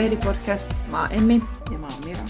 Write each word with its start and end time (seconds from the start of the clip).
Moedi 0.00 0.16
Podcast. 0.16 0.70
Mä 0.90 1.00
oon 1.00 1.12
Emmi. 1.12 1.40
Ja 1.72 1.78
mä 1.78 1.86
oon 1.86 2.04
Mira. 2.04 2.20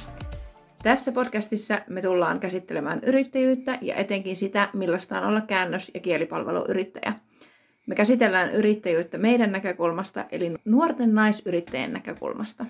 Tässä 0.83 1.13
podcastissa 1.13 1.81
me 1.89 2.03
tullaan 2.03 2.41
käsittelemään 2.41 3.01
yrittäjyyttä 3.07 3.79
ja 3.83 3.95
etenkin 3.95 4.37
sitä, 4.37 4.69
millaista 4.73 5.21
on 5.21 5.27
olla 5.27 5.41
käännös- 5.41 5.91
ja 5.95 6.01
kielipalveluyrittäjä. 6.01 7.13
Me 7.87 7.95
käsitellään 7.95 8.51
yrittäjyyttä 8.51 9.19
meidän 9.19 9.53
näkökulmasta, 9.53 10.25
eli 10.33 10.55
nuorten 10.65 11.15
naisyrittäjien 11.15 11.93
näkökulmasta. 11.93 12.67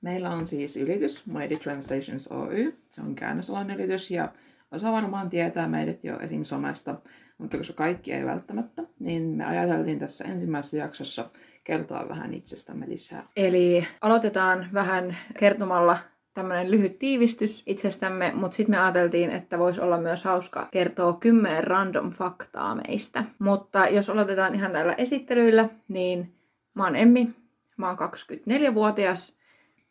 Meillä 0.00 0.30
on 0.30 0.46
siis 0.46 0.76
yritys, 0.76 1.26
Mighty 1.26 1.56
Translations 1.56 2.28
Oy. 2.28 2.74
Se 2.90 3.00
on 3.00 3.14
käännösalan 3.14 3.70
yritys 3.70 4.10
ja 4.10 4.32
osa 4.72 4.92
varmaan 4.92 5.30
tietää 5.30 5.68
meidät 5.68 6.04
jo 6.04 6.20
esim. 6.20 6.44
somesta, 6.44 6.94
mutta 7.38 7.58
koska 7.58 7.74
kaikki 7.74 8.12
ei 8.12 8.24
välttämättä, 8.24 8.82
niin 8.98 9.22
me 9.22 9.44
ajateltiin 9.44 9.98
tässä 9.98 10.24
ensimmäisessä 10.24 10.76
jaksossa 10.76 11.30
kertoa 11.64 12.08
vähän 12.08 12.34
itsestämme 12.34 12.88
lisää. 12.88 13.22
Eli 13.36 13.86
aloitetaan 14.00 14.66
vähän 14.72 15.16
kertomalla 15.38 15.98
tämmöinen 16.34 16.70
lyhyt 16.70 16.98
tiivistys 16.98 17.62
itsestämme, 17.66 18.32
mutta 18.34 18.56
sitten 18.56 18.74
me 18.74 18.78
ajateltiin, 18.78 19.30
että 19.30 19.58
voisi 19.58 19.80
olla 19.80 19.98
myös 19.98 20.24
hauska 20.24 20.68
kertoa 20.70 21.12
kymmenen 21.12 21.64
random 21.64 22.10
faktaa 22.10 22.74
meistä. 22.74 23.24
Mutta 23.38 23.88
jos 23.88 24.10
aloitetaan 24.10 24.54
ihan 24.54 24.72
näillä 24.72 24.92
esittelyillä, 24.92 25.68
niin 25.88 26.34
mä 26.74 26.84
oon 26.84 26.96
Emmi, 26.96 27.30
mä 27.76 27.88
oon 27.88 27.98
24-vuotias, 27.98 29.34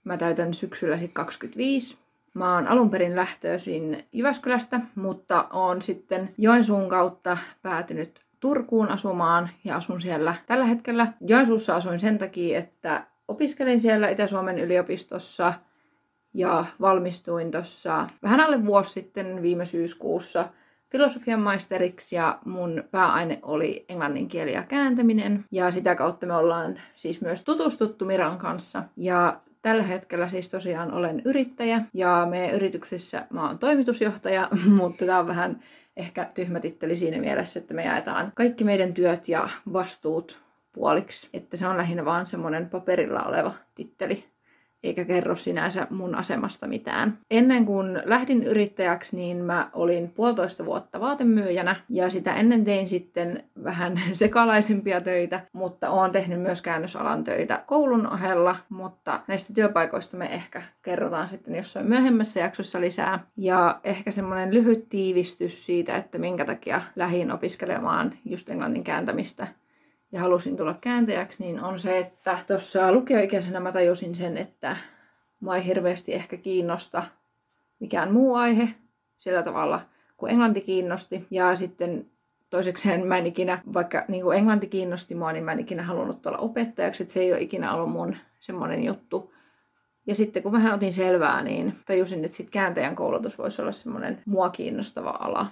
mä 0.04 0.18
täytän 0.18 0.54
syksyllä 0.54 0.98
sitten 0.98 1.14
25. 1.14 1.98
Mä 2.34 2.56
oon 2.56 2.68
alun 2.68 2.90
perin 2.90 3.16
lähtöisin 3.16 4.04
Jyväskylästä, 4.12 4.80
mutta 4.96 5.48
oon 5.54 5.82
sitten 5.82 6.34
Joensuun 6.38 6.90
kautta 6.90 7.38
päätynyt 7.62 8.23
Turkuun 8.44 8.90
asumaan 8.90 9.50
ja 9.64 9.76
asun 9.76 10.02
siellä 10.02 10.36
tällä 10.46 10.66
hetkellä. 10.66 11.08
Joensuussa 11.22 11.76
asuin 11.76 12.00
sen 12.00 12.18
takia, 12.18 12.60
että 12.60 13.08
opiskelin 13.28 13.80
siellä 13.80 14.10
Itä-Suomen 14.10 14.60
yliopistossa 14.60 15.54
ja 16.34 16.66
valmistuin 16.82 17.52
tuossa 17.52 18.08
vähän 18.24 18.40
alle 18.40 18.66
vuosi 18.66 18.92
sitten 18.92 19.42
viime 19.42 19.66
syyskuussa 19.66 20.50
filosofian 20.92 21.40
maisteriksi 21.40 22.16
ja 22.16 22.40
mun 22.46 22.84
pääaine 22.92 23.40
oli 23.42 23.86
englannin 23.90 24.28
kieli 24.28 24.54
ja 24.54 24.64
kääntäminen. 24.64 25.46
Ja 25.52 25.72
sitä 25.72 25.96
kautta 25.96 26.26
me 26.26 26.36
ollaan 26.36 26.80
siis 26.96 27.22
myös 27.22 27.44
tutustuttu 27.44 28.06
Miran 28.06 28.38
kanssa. 28.38 28.84
Ja 28.98 29.42
Tällä 29.64 29.84
hetkellä 29.84 30.30
siis 30.30 30.50
tosiaan 30.50 30.94
olen 30.94 31.22
yrittäjä 31.26 31.82
ja 31.94 32.28
meidän 32.30 32.56
yrityksessä 32.56 33.28
mä 33.30 33.48
oon 33.48 33.60
toimitusjohtaja, 33.60 34.48
mutta 34.78 35.06
tämä 35.06 35.20
on 35.20 35.28
vähän 35.28 35.64
ehkä 35.98 36.26
tyhmä 36.34 36.60
titteli 36.60 36.98
siinä 36.98 37.18
mielessä, 37.18 37.60
että 37.60 37.74
me 37.74 37.84
jaetaan 37.84 38.32
kaikki 38.36 38.64
meidän 38.64 38.94
työt 38.94 39.28
ja 39.28 39.50
vastuut 39.74 40.40
puoliksi. 40.74 41.30
Että 41.34 41.58
se 41.58 41.68
on 41.68 41.78
lähinnä 41.78 42.06
vaan 42.06 42.28
semmoinen 42.28 42.70
paperilla 42.70 43.20
oleva 43.20 43.54
titteli 43.76 44.33
eikä 44.84 45.06
kerro 45.06 45.36
sinänsä 45.36 45.88
mun 45.90 46.16
asemasta 46.16 46.68
mitään. 46.68 47.18
Ennen 47.32 47.66
kuin 47.66 48.02
lähdin 48.06 48.44
yrittäjäksi, 48.44 49.16
niin 49.16 49.38
mä 49.38 49.70
olin 49.74 50.10
puolitoista 50.10 50.66
vuotta 50.66 51.00
vaatemyyjänä 51.00 51.76
ja 51.90 52.10
sitä 52.10 52.34
ennen 52.34 52.66
tein 52.66 52.88
sitten 52.88 53.44
vähän 53.64 54.02
sekalaisempia 54.14 55.02
töitä, 55.02 55.40
mutta 55.54 55.90
oon 55.90 56.12
tehnyt 56.12 56.42
myös 56.42 56.62
käännösalan 56.62 57.24
töitä 57.24 57.64
koulun 57.68 58.08
ohella, 58.08 58.56
mutta 58.70 59.20
näistä 59.28 59.54
työpaikoista 59.54 60.18
me 60.18 60.26
ehkä 60.26 60.62
kerrotaan 60.82 61.28
sitten 61.28 61.56
jossain 61.56 61.88
myöhemmässä 61.88 62.40
jaksossa 62.40 62.82
lisää. 62.82 63.20
Ja 63.38 63.80
ehkä 63.84 64.12
semmoinen 64.12 64.54
lyhyt 64.54 64.90
tiivistys 64.90 65.66
siitä, 65.66 65.98
että 65.98 66.18
minkä 66.18 66.46
takia 66.46 66.82
lähdin 66.96 67.32
opiskelemaan 67.32 68.14
just 68.26 68.50
englannin 68.50 68.84
kääntämistä 68.84 69.48
ja 70.14 70.20
halusin 70.20 70.58
tulla 70.58 70.76
kääntäjäksi, 70.82 71.44
niin 71.44 71.64
on 71.64 71.80
se, 71.80 71.98
että 71.98 72.38
tuossa 72.48 72.92
lukioikäisenä 72.92 73.60
mä 73.60 73.72
tajusin 73.72 74.16
sen, 74.16 74.38
että 74.38 74.78
mua 75.40 75.56
ei 75.56 75.66
hirveästi 75.66 76.14
ehkä 76.14 76.38
kiinnosta 76.38 77.04
mikään 77.80 78.14
muu 78.14 78.36
aihe 78.36 78.70
sillä 79.18 79.44
tavalla, 79.44 79.82
kuin 80.18 80.32
englanti 80.32 80.62
kiinnosti. 80.62 81.28
Ja 81.32 81.56
sitten 81.56 82.06
toisekseen 82.50 83.08
mä 83.08 83.18
en 83.18 83.28
ikinä, 83.28 83.62
vaikka 83.74 84.06
niin 84.08 84.24
kuin 84.24 84.38
englanti 84.38 84.68
kiinnosti 84.68 85.16
mua, 85.16 85.32
niin 85.32 85.44
mä 85.44 85.52
en 85.52 85.60
ikinä 85.60 85.84
halunnut 85.84 86.26
olla 86.26 86.38
opettajaksi, 86.38 87.04
että 87.04 87.14
se 87.14 87.20
ei 87.20 87.32
ole 87.32 87.42
ikinä 87.42 87.74
ollut 87.74 87.92
mun 87.92 88.16
semmoinen 88.40 88.84
juttu. 88.84 89.34
Ja 90.08 90.16
sitten 90.16 90.44
kun 90.44 90.52
vähän 90.52 90.74
otin 90.74 90.94
selvää, 90.94 91.44
niin 91.44 91.80
tajusin, 91.86 92.26
että 92.26 92.38
sitten 92.38 92.54
kääntäjän 92.54 92.96
koulutus 92.96 93.38
voisi 93.38 93.62
olla 93.62 93.72
semmoinen 93.72 94.22
mua 94.26 94.50
kiinnostava 94.50 95.18
ala. 95.20 95.48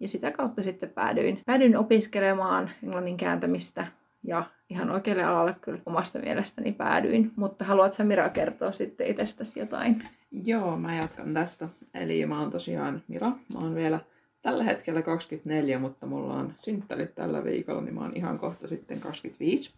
Ja 0.00 0.08
sitä 0.08 0.30
kautta 0.30 0.62
sitten 0.62 0.90
päädyin, 0.90 1.40
päädyin 1.46 1.76
opiskelemaan 1.76 2.70
englannin 2.82 3.16
kääntämistä 3.16 3.86
ja 4.24 4.44
ihan 4.68 4.90
oikealle 4.90 5.24
alalle 5.24 5.56
kyllä 5.60 5.78
omasta 5.86 6.18
mielestäni 6.18 6.72
päädyin. 6.72 7.32
Mutta 7.36 7.64
haluatko 7.64 8.04
Mira 8.04 8.28
kertoa 8.28 8.72
sitten 8.72 9.06
itsestäsi 9.06 9.60
jotain? 9.60 10.02
Joo, 10.44 10.76
mä 10.76 10.96
jatkan 10.96 11.34
tästä. 11.34 11.68
Eli 11.94 12.26
mä 12.26 12.40
oon 12.40 12.50
tosiaan 12.50 13.02
Mira. 13.08 13.28
Mä 13.28 13.60
oon 13.60 13.74
vielä 13.74 14.00
tällä 14.42 14.64
hetkellä 14.64 15.02
24, 15.02 15.78
mutta 15.78 16.06
mulla 16.06 16.34
on 16.34 16.54
synttärit 16.56 17.14
tällä 17.14 17.44
viikolla, 17.44 17.80
niin 17.80 17.94
mä 17.94 18.00
oon 18.00 18.16
ihan 18.16 18.38
kohta 18.38 18.68
sitten 18.68 19.00
25. 19.00 19.74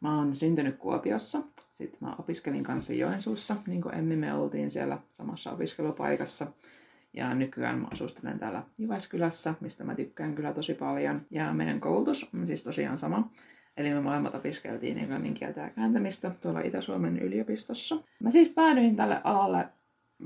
Mä 0.00 0.16
oon 0.16 0.34
syntynyt 0.34 0.76
Kuopiossa. 0.76 1.42
Sitten 1.72 1.98
mä 2.00 2.14
opiskelin 2.18 2.62
kanssa 2.62 2.92
Joensuussa, 2.92 3.56
niin 3.66 3.82
kuin 3.82 3.94
Emmi 3.94 4.16
me 4.16 4.34
oltiin 4.34 4.70
siellä 4.70 4.98
samassa 5.10 5.50
opiskelupaikassa. 5.50 6.46
Ja 7.14 7.34
nykyään 7.34 7.78
mä 7.78 7.88
asustelen 7.92 8.38
täällä 8.38 8.62
Jyväskylässä, 8.78 9.54
mistä 9.60 9.84
mä 9.84 9.94
tykkään 9.94 10.34
kyllä 10.34 10.52
tosi 10.52 10.74
paljon. 10.74 11.26
Ja 11.30 11.52
meidän 11.52 11.80
koulutus 11.80 12.28
on 12.34 12.46
siis 12.46 12.64
tosiaan 12.64 12.96
sama. 12.96 13.30
Eli 13.76 13.94
me 13.94 14.00
molemmat 14.00 14.34
opiskeltiin 14.34 14.98
englannin 14.98 15.34
kieltä 15.34 15.60
ja 15.60 15.70
kääntämistä 15.70 16.30
tuolla 16.40 16.60
Itä-Suomen 16.60 17.18
yliopistossa. 17.18 17.96
Mä 18.22 18.30
siis 18.30 18.48
päädyin 18.48 18.96
tälle 18.96 19.20
alalle 19.24 19.68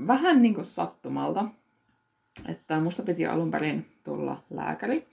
vähän 0.07 0.43
niin 0.43 0.55
kuin 0.55 0.65
sattumalta. 0.65 1.45
Että 2.49 2.81
musta 2.81 3.03
piti 3.03 3.27
alun 3.27 3.51
perin 3.51 3.87
tulla 4.05 4.43
lääkäri. 4.51 5.07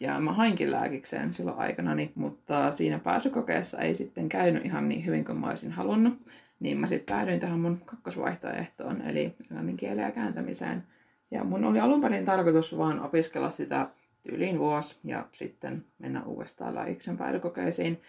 Ja 0.00 0.20
mä 0.20 0.32
hainkin 0.32 0.70
lääkikseen 0.70 1.32
silloin 1.32 1.58
aikanani, 1.58 2.12
mutta 2.14 2.70
siinä 2.70 2.98
pääsykokeessa 2.98 3.78
ei 3.78 3.94
sitten 3.94 4.28
käynyt 4.28 4.64
ihan 4.64 4.88
niin 4.88 5.06
hyvin 5.06 5.24
kuin 5.24 5.38
mä 5.38 5.48
olisin 5.48 5.72
halunnut. 5.72 6.14
Niin 6.60 6.78
mä 6.78 6.86
sitten 6.86 7.14
päädyin 7.14 7.40
tähän 7.40 7.60
mun 7.60 7.80
kakkosvaihtoehtoon, 7.84 9.02
eli 9.02 9.34
englannin 9.42 9.76
kielen 9.76 10.04
ja 10.04 10.10
kääntämiseen. 10.10 10.82
Ja 11.30 11.44
mun 11.44 11.64
oli 11.64 11.80
alun 11.80 12.00
perin 12.00 12.24
tarkoitus 12.24 12.78
vaan 12.78 13.00
opiskella 13.00 13.50
sitä 13.50 13.88
tyyliin 14.28 14.58
vuosi 14.58 14.96
ja 15.04 15.26
sitten 15.32 15.84
mennä 15.98 16.22
uudestaan 16.24 16.74
lääkiksen 16.74 17.16
päädykokeisiin. 17.16 18.00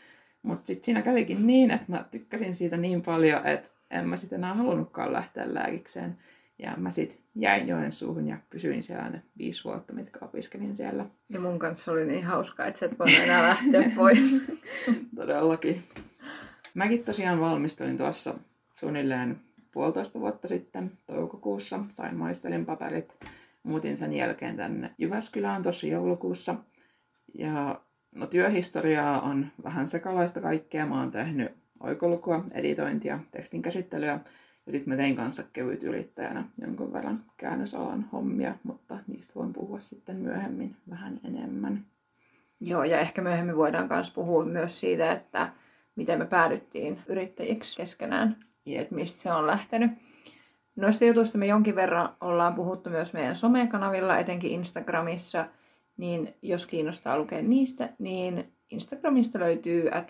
Mutta 0.41 0.67
sitten 0.67 0.83
siinä 0.85 1.01
kävikin 1.01 1.47
niin, 1.47 1.71
että 1.71 1.85
mä 1.87 2.05
tykkäsin 2.11 2.55
siitä 2.55 2.77
niin 2.77 3.01
paljon, 3.01 3.47
että 3.47 3.69
en 3.91 4.09
mä 4.09 4.17
sitten 4.17 4.39
enää 4.39 4.53
halunnutkaan 4.53 5.13
lähteä 5.13 5.53
lääkikseen. 5.53 6.17
Ja 6.59 6.73
mä 6.77 6.91
sitten 6.91 7.19
jäin 7.35 7.67
Joensuuhun 7.67 8.27
ja 8.27 8.37
pysyin 8.49 8.83
siellä 8.83 9.09
ne 9.09 9.21
viisi 9.37 9.63
vuotta, 9.63 9.93
mitkä 9.93 10.19
opiskelin 10.21 10.75
siellä. 10.75 11.05
Ja 11.29 11.39
mun 11.39 11.59
kanssa 11.59 11.91
oli 11.91 12.05
niin 12.05 12.25
hauskaa, 12.25 12.65
että 12.65 12.79
sä 12.79 12.85
et 12.85 12.99
voi 12.99 13.15
enää 13.15 13.49
lähteä 13.49 13.91
pois. 13.95 14.41
Todellakin. 15.15 15.83
Mäkin 16.73 17.03
tosiaan 17.03 17.39
valmistuin 17.39 17.97
tuossa 17.97 18.35
suunnilleen 18.73 19.39
puolitoista 19.71 20.19
vuotta 20.19 20.47
sitten 20.47 20.91
toukokuussa. 21.05 21.79
Sain 21.89 22.17
maistelin 22.17 22.65
paperit 22.65 23.15
muutin 23.65 23.97
sen 23.97 24.13
jälkeen 24.13 24.57
tänne 24.57 24.91
Jyväskylään 24.97 25.63
tuossa 25.63 25.87
joulukuussa. 25.87 26.55
Ja 27.33 27.81
no 28.15 28.27
työhistoriaa 28.27 29.21
on 29.21 29.47
vähän 29.63 29.87
sekalaista 29.87 30.41
kaikkea. 30.41 30.85
Mä 30.85 30.99
oon 30.99 31.11
tehnyt 31.11 31.51
oikolukua, 31.79 32.43
editointia, 32.53 33.19
tekstin 33.31 33.61
käsittelyä 33.61 34.19
ja 34.65 34.71
sitten 34.71 34.93
mä 34.93 34.97
tein 34.97 35.15
kanssa 35.15 35.43
kevyt 35.53 35.83
yrittäjänä 35.83 36.43
jonkun 36.61 36.93
verran 36.93 37.25
käännösalan 37.37 38.09
hommia, 38.11 38.55
mutta 38.63 38.97
niistä 39.07 39.33
voin 39.35 39.53
puhua 39.53 39.79
sitten 39.79 40.15
myöhemmin 40.15 40.75
vähän 40.89 41.19
enemmän. 41.23 41.85
Joo, 42.59 42.83
ja 42.83 42.99
ehkä 42.99 43.21
myöhemmin 43.21 43.57
voidaan 43.57 43.87
myös 43.89 44.11
puhua 44.11 44.45
myös 44.45 44.79
siitä, 44.79 45.11
että 45.11 45.49
miten 45.95 46.19
me 46.19 46.25
päädyttiin 46.25 46.99
yrittäjiksi 47.07 47.77
keskenään, 47.77 48.37
yep. 48.67 48.81
että 48.81 48.95
mistä 48.95 49.21
se 49.21 49.33
on 49.33 49.47
lähtenyt. 49.47 49.91
Noista 50.75 51.05
jutuista 51.05 51.37
me 51.37 51.45
jonkin 51.45 51.75
verran 51.75 52.09
ollaan 52.21 52.55
puhuttu 52.55 52.89
myös 52.89 53.13
meidän 53.13 53.35
somekanavilla, 53.35 54.17
etenkin 54.17 54.51
Instagramissa, 54.51 55.45
niin 55.97 56.35
jos 56.41 56.65
kiinnostaa 56.65 57.17
lukea 57.17 57.41
niistä, 57.41 57.89
niin 57.99 58.53
Instagramista 58.69 59.39
löytyy 59.39 59.89
at 59.91 60.07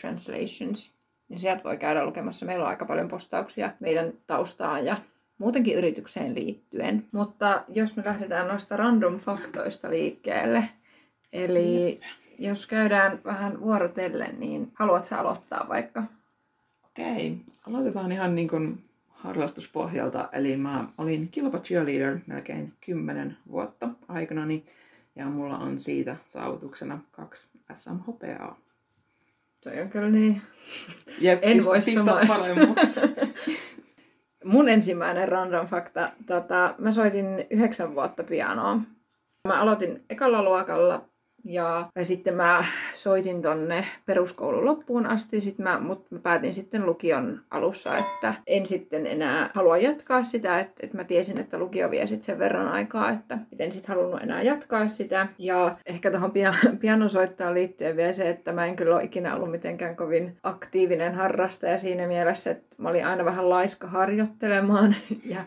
Translations, 0.00 0.92
niin 1.28 1.40
sieltä 1.40 1.64
voi 1.64 1.76
käydä 1.76 2.04
lukemassa. 2.04 2.46
Meillä 2.46 2.64
on 2.64 2.70
aika 2.70 2.84
paljon 2.84 3.08
postauksia 3.08 3.70
meidän 3.80 4.12
taustaan 4.26 4.86
ja 4.86 4.96
muutenkin 5.38 5.76
yritykseen 5.76 6.34
liittyen. 6.34 7.06
Mutta 7.12 7.64
jos 7.68 7.96
me 7.96 8.04
lähdetään 8.04 8.48
noista 8.48 8.76
random 8.76 9.18
faktoista 9.18 9.90
liikkeelle, 9.90 10.68
eli 11.32 12.00
jos 12.38 12.66
käydään 12.66 13.20
vähän 13.24 13.60
vuorotellen, 13.60 14.40
niin 14.40 14.72
haluatko 14.74 15.14
aloittaa 15.14 15.66
vaikka? 15.68 16.02
Okei, 16.84 17.36
aloitetaan 17.66 18.12
ihan 18.12 18.34
niin 18.34 18.48
kuin 18.48 18.84
harrastuspohjalta. 19.24 20.28
Eli 20.32 20.56
mä 20.56 20.84
olin 20.98 21.28
kilpa 21.28 21.58
cheerleader 21.58 22.18
melkein 22.26 22.72
10 22.80 23.36
vuotta 23.50 23.88
aikanani 24.08 24.64
ja 25.16 25.26
mulla 25.26 25.58
on 25.58 25.78
siitä 25.78 26.16
saavutuksena 26.26 27.00
kaksi 27.12 27.48
SM-hopeaa. 27.74 28.58
Toi 29.60 29.80
on 29.80 29.88
kyllä 29.88 30.10
niin. 30.10 30.42
Jep, 31.18 31.38
En 31.42 31.56
pistä, 31.56 31.68
voi 31.68 31.80
pistä 31.80 32.20
paremmaksi. 32.28 33.00
Mun 34.44 34.68
ensimmäinen 34.68 35.28
random 35.28 35.66
fakta. 35.66 36.10
Tota, 36.26 36.74
mä 36.78 36.92
soitin 36.92 37.26
yhdeksän 37.50 37.94
vuotta 37.94 38.24
pianoa. 38.24 38.80
Mä 39.48 39.60
aloitin 39.60 40.04
ekalla 40.10 40.42
luokalla 40.42 41.08
ja, 41.44 41.88
ja 41.96 42.04
sitten 42.04 42.34
mä 42.34 42.64
soitin 42.94 43.42
tonne 43.42 43.86
peruskoulun 44.06 44.64
loppuun 44.64 45.06
asti, 45.06 45.40
sit 45.40 45.58
mä, 45.58 45.80
mutta 45.80 46.06
mä 46.10 46.18
päätin 46.18 46.54
sitten 46.54 46.86
lukion 46.86 47.40
alussa, 47.50 47.98
että 47.98 48.34
en 48.46 48.66
sitten 48.66 49.06
enää 49.06 49.50
halua 49.54 49.78
jatkaa 49.78 50.22
sitä, 50.22 50.60
että, 50.60 50.74
että 50.80 50.96
mä 50.96 51.04
tiesin, 51.04 51.40
että 51.40 51.58
lukio 51.58 51.90
vie 51.90 52.06
sitten 52.06 52.26
sen 52.26 52.38
verran 52.38 52.68
aikaa, 52.68 53.10
että 53.10 53.38
et 53.52 53.60
en 53.60 53.72
sitten 53.72 53.96
halunnut 53.96 54.22
enää 54.22 54.42
jatkaa 54.42 54.88
sitä. 54.88 55.26
Ja 55.38 55.76
ehkä 55.86 56.10
tuohon 56.10 56.32
pia- 56.32 56.70
pianosoittoon 56.80 57.54
liittyen 57.54 57.96
vielä 57.96 58.12
se, 58.12 58.28
että 58.28 58.52
mä 58.52 58.66
en 58.66 58.76
kyllä 58.76 58.94
ole 58.94 59.04
ikinä 59.04 59.36
ollut 59.36 59.50
mitenkään 59.50 59.96
kovin 59.96 60.36
aktiivinen 60.42 61.14
harrastaja 61.14 61.78
siinä 61.78 62.06
mielessä, 62.06 62.50
että 62.50 62.74
mä 62.78 62.88
olin 62.88 63.06
aina 63.06 63.24
vähän 63.24 63.50
laiska 63.50 63.86
harjoittelemaan 63.86 64.96
ja 65.24 65.44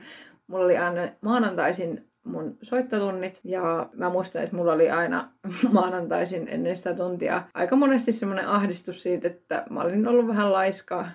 mulla 0.48 0.66
oli 0.66 0.78
aina 0.78 1.02
maanantaisin 1.22 2.07
mun 2.28 2.58
soittotunnit 2.62 3.40
ja 3.44 3.90
mä 3.94 4.10
muistan, 4.10 4.44
että 4.44 4.56
mulla 4.56 4.74
oli 4.74 4.90
aina 4.90 5.30
maanantaisin 5.72 6.48
ennen 6.48 6.78
sitä 6.78 6.94
tuntia 6.94 7.44
aika 7.54 7.76
monesti 7.76 8.12
semmoinen 8.12 8.48
ahdistus 8.48 9.04
siitä, 9.04 9.28
että 9.28 9.64
mä 9.70 9.82
olin 9.82 10.08
ollut 10.08 10.28
vähän 10.28 10.54
laiska 10.54 11.06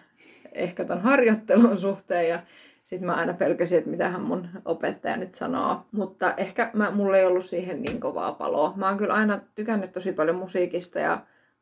ehkä 0.53 0.85
ton 0.85 1.01
harjoittelun 1.01 1.79
suhteen 1.79 2.29
ja 2.29 2.43
sitten 2.85 3.07
mä 3.07 3.15
aina 3.15 3.35
pelkäsin, 3.35 3.79
että 3.79 3.91
mitähän 3.91 4.23
mun 4.23 4.49
opettaja 4.65 5.17
nyt 5.17 5.33
sanoo. 5.33 5.87
Mutta 5.93 6.35
ehkä 6.37 6.71
mä, 6.73 6.91
mulla 6.91 7.19
ei 7.19 7.25
ollut 7.25 7.45
siihen 7.45 7.83
niin 7.83 8.01
kovaa 8.01 8.33
paloa. 8.33 8.73
Mä 8.77 8.89
oon 8.89 8.99
kyllä 8.99 9.15
aina 9.15 9.41
tykännyt 9.55 9.93
tosi 9.93 10.13
paljon 10.13 10.37
musiikista 10.37 10.99
ja 10.99 11.11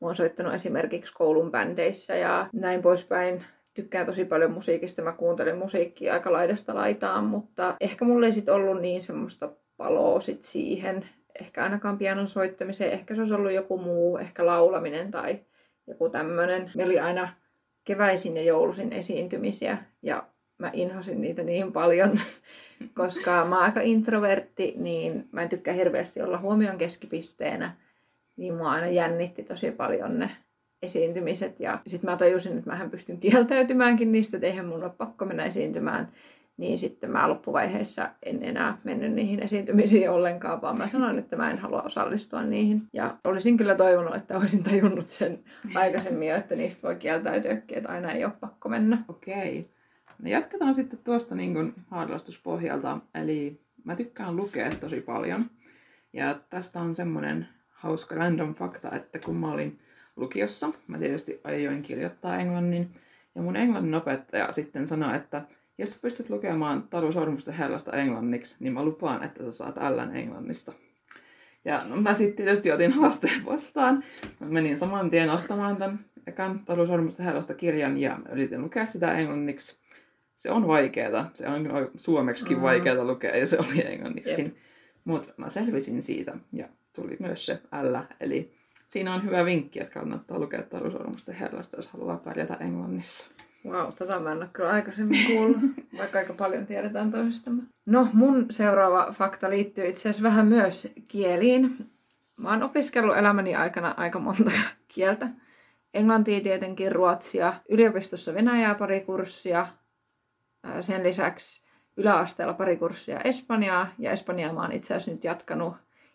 mä 0.01 0.07
oon 0.07 0.17
soittanut 0.17 0.55
esimerkiksi 0.55 1.15
koulun 1.15 1.51
bändeissä 1.51 2.15
ja 2.17 2.47
näin 2.53 2.83
poispäin 2.83 3.45
tykkään 3.83 4.07
tosi 4.07 4.25
paljon 4.25 4.51
musiikista, 4.51 5.03
mä 5.03 5.13
kuuntelen 5.13 5.59
musiikkia 5.59 6.13
aika 6.13 6.33
laidasta 6.33 6.75
laitaan, 6.75 7.25
mutta 7.25 7.77
ehkä 7.81 8.05
mulla 8.05 8.27
ei 8.27 8.33
sit 8.33 8.49
ollut 8.49 8.81
niin 8.81 9.03
semmoista 9.03 9.53
paloa 9.77 10.21
sit 10.21 10.43
siihen, 10.43 11.09
ehkä 11.41 11.63
ainakaan 11.63 11.99
pianon 11.99 12.29
soittamiseen, 12.29 12.93
ehkä 12.93 13.15
se 13.15 13.21
olisi 13.21 13.35
ollut 13.35 13.53
joku 13.53 13.79
muu, 13.79 14.19
ehkä 14.19 14.47
laulaminen 14.47 15.11
tai 15.11 15.41
joku 15.87 16.09
tämmöinen. 16.09 16.71
Meillä 16.75 16.91
oli 16.91 17.01
aina 17.01 17.35
keväisin 17.85 18.37
ja 18.37 18.43
joulusin 18.43 18.93
esiintymisiä 18.93 19.79
ja 20.03 20.23
mä 20.59 20.71
inhosin 20.73 21.21
niitä 21.21 21.43
niin 21.43 21.73
paljon, 21.73 22.21
koska 23.01 23.45
mä 23.45 23.57
oon 23.57 23.65
aika 23.65 23.81
introvertti, 23.81 24.75
niin 24.77 25.29
mä 25.33 25.43
en 25.43 25.49
tykkää 25.49 25.75
hirveästi 25.75 26.23
olla 26.23 26.39
huomion 26.39 26.79
keskipisteenä, 26.79 27.77
niin 28.37 28.55
mua 28.55 28.71
aina 28.71 28.87
jännitti 28.87 29.43
tosi 29.43 29.71
paljon 29.71 30.19
ne 30.19 30.31
esiintymiset. 30.83 31.61
Ja 31.61 31.79
sitten 31.87 32.11
mä 32.11 32.17
tajusin, 32.17 32.59
että 32.59 32.71
mähän 32.71 32.91
pystyn 32.91 33.21
kieltäytymäänkin 33.21 34.13
niistä, 34.13 34.37
että 34.37 34.47
eihän 34.47 34.67
mun 34.67 34.85
ole 34.85 34.91
pakko 34.91 35.25
mennä 35.25 35.45
esiintymään. 35.45 36.09
Niin 36.57 36.79
sitten 36.79 37.11
mä 37.11 37.29
loppuvaiheessa 37.29 38.11
en 38.23 38.45
enää 38.45 38.79
mennyt 38.85 39.13
niihin 39.13 39.43
esiintymisiin 39.43 40.11
ollenkaan, 40.11 40.63
vaan 40.63 40.79
mä 40.79 40.89
sanoin, 40.89 41.19
että 41.19 41.37
mä 41.37 41.51
en 41.51 41.59
halua 41.59 41.83
osallistua 41.83 42.43
niihin. 42.43 42.83
Ja 42.93 43.17
olisin 43.25 43.57
kyllä 43.57 43.75
toivonut, 43.75 44.15
että 44.15 44.39
olisin 44.39 44.63
tajunnut 44.63 45.09
sen 45.09 45.39
aikaisemmin 45.75 46.29
jo, 46.29 46.37
että 46.37 46.57
niistä 46.57 46.83
voi 46.83 46.97
kieltäytyäkin, 46.97 47.79
että 47.79 47.91
aina 47.91 48.13
ei 48.13 48.25
ole 48.25 48.33
pakko 48.41 48.69
mennä. 48.69 49.05
Okei. 49.09 49.71
No 50.23 50.31
jatketaan 50.31 50.75
sitten 50.75 50.99
tuosta 51.05 51.35
niin 51.35 51.75
harrastuspohjalta. 51.91 52.99
Eli 53.15 53.61
mä 53.85 53.97
tykkään 53.97 54.37
lukea 54.37 54.71
tosi 54.81 55.01
paljon. 55.01 55.45
Ja 56.13 56.35
tästä 56.51 56.81
on 56.81 56.95
semmoinen 56.95 57.49
hauska 57.69 58.15
random 58.15 58.55
fakta, 58.55 58.97
että 58.97 59.19
kun 59.19 59.37
mä 59.37 59.53
olin 59.53 59.79
lukiossa, 60.21 60.73
mä 60.87 60.99
tietysti 60.99 61.41
aioin 61.45 61.83
kirjoittaa 61.83 62.39
englannin. 62.39 62.91
Ja 63.35 63.43
mun 63.43 63.57
englannin 63.57 63.95
opettaja 63.95 64.53
sitten 64.53 64.87
sanoi, 64.87 65.17
että 65.17 65.43
jos 65.79 65.93
sä 65.93 65.99
pystyt 66.03 66.31
lukemaan 66.31 66.83
Taru 66.91 67.13
Sormusten 67.13 67.55
herrasta 67.55 67.93
englanniksi, 67.93 68.57
niin 68.61 68.73
mä 68.73 68.85
lupaan, 68.85 69.23
että 69.23 69.45
sä 69.45 69.51
saat 69.51 69.77
Ln 69.77 70.17
englannista. 70.17 70.73
Ja 71.65 71.83
no, 71.89 71.97
mä 71.97 72.15
sitten 72.15 72.45
tietysti 72.45 72.73
otin 72.73 72.93
haasteen 72.93 73.45
vastaan. 73.47 74.05
Mä 74.41 74.47
menin 74.49 74.77
saman 74.77 75.11
tien 75.11 75.31
ostamaan 75.31 75.77
tämän 75.77 76.05
ekan 76.27 76.61
Taru 76.65 76.87
Sormusten 76.87 77.27
herrasta 77.27 77.55
kirjan 77.55 77.99
ja 77.99 78.19
yritin 78.33 78.63
lukea 78.63 78.87
sitä 78.87 79.19
englanniksi. 79.19 79.77
Se 80.37 80.51
on 80.51 80.67
vaikeeta. 80.69 81.27
Se 81.35 81.49
on 81.49 81.69
suomeksikin 81.97 82.57
Mm. 82.57 82.63
vaikeata 82.63 83.05
lukea 83.05 83.37
ja 83.37 83.47
se 83.47 83.59
oli 83.59 83.87
englanniksikin. 83.87 84.57
Mutta 85.05 85.33
mä 85.37 85.49
selvisin 85.49 86.03
siitä 86.03 86.37
ja 86.53 86.69
tuli 86.93 87.17
myös 87.19 87.47
se 87.47 87.59
L. 87.83 87.97
Eli 88.21 88.53
siinä 88.91 89.15
on 89.15 89.25
hyvä 89.25 89.45
vinkki, 89.45 89.81
että 89.81 90.01
kannattaa 90.01 90.39
lukea 90.39 90.63
Taru 90.63 90.91
Sormusten 90.91 91.35
herrasta, 91.35 91.77
jos 91.77 91.89
haluaa 91.89 92.17
pärjätä 92.17 92.55
englannissa. 92.55 93.31
Wow, 93.67 93.93
tätä 93.99 94.21
mä 94.21 94.33
en 94.33 94.39
ole 94.39 94.49
kyllä 94.53 94.71
aikaisemmin 94.71 95.27
kuullut, 95.27 95.57
vaikka 95.99 96.19
aika 96.19 96.35
paljon 96.35 96.67
tiedetään 96.67 97.11
toisistamme. 97.11 97.63
No, 97.87 98.09
mun 98.13 98.47
seuraava 98.51 99.13
fakta 99.13 99.51
liittyy 99.51 99.87
itse 99.87 100.01
asiassa 100.01 100.23
vähän 100.23 100.47
myös 100.47 100.89
kieliin. 101.09 101.91
Mä 102.37 102.51
oon 102.51 102.63
opiskellut 102.63 103.17
elämäni 103.17 103.55
aikana 103.55 103.95
aika 103.97 104.19
monta 104.19 104.51
kieltä. 104.95 105.29
Englantia 105.95 106.41
tietenkin, 106.41 106.93
ruotsia, 106.93 107.53
yliopistossa 107.69 108.35
venäjää 108.35 108.75
pari 108.75 109.01
kurssia, 109.01 109.67
sen 110.81 111.03
lisäksi 111.03 111.63
yläasteella 111.97 112.55
pari 112.55 112.77
kurssia 112.77 113.21
espanjaa, 113.21 113.87
ja 113.99 114.11
espanjaa 114.11 114.53
mä 114.53 114.61
oon 114.61 114.73
itse 114.73 114.95
asiassa 114.95 115.11
nyt 115.11 115.25
jatkanut 115.25 115.75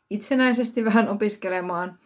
itsenäisesti 0.09 0.85
vähän 0.85 1.09
opiskelemaan, 1.09 1.99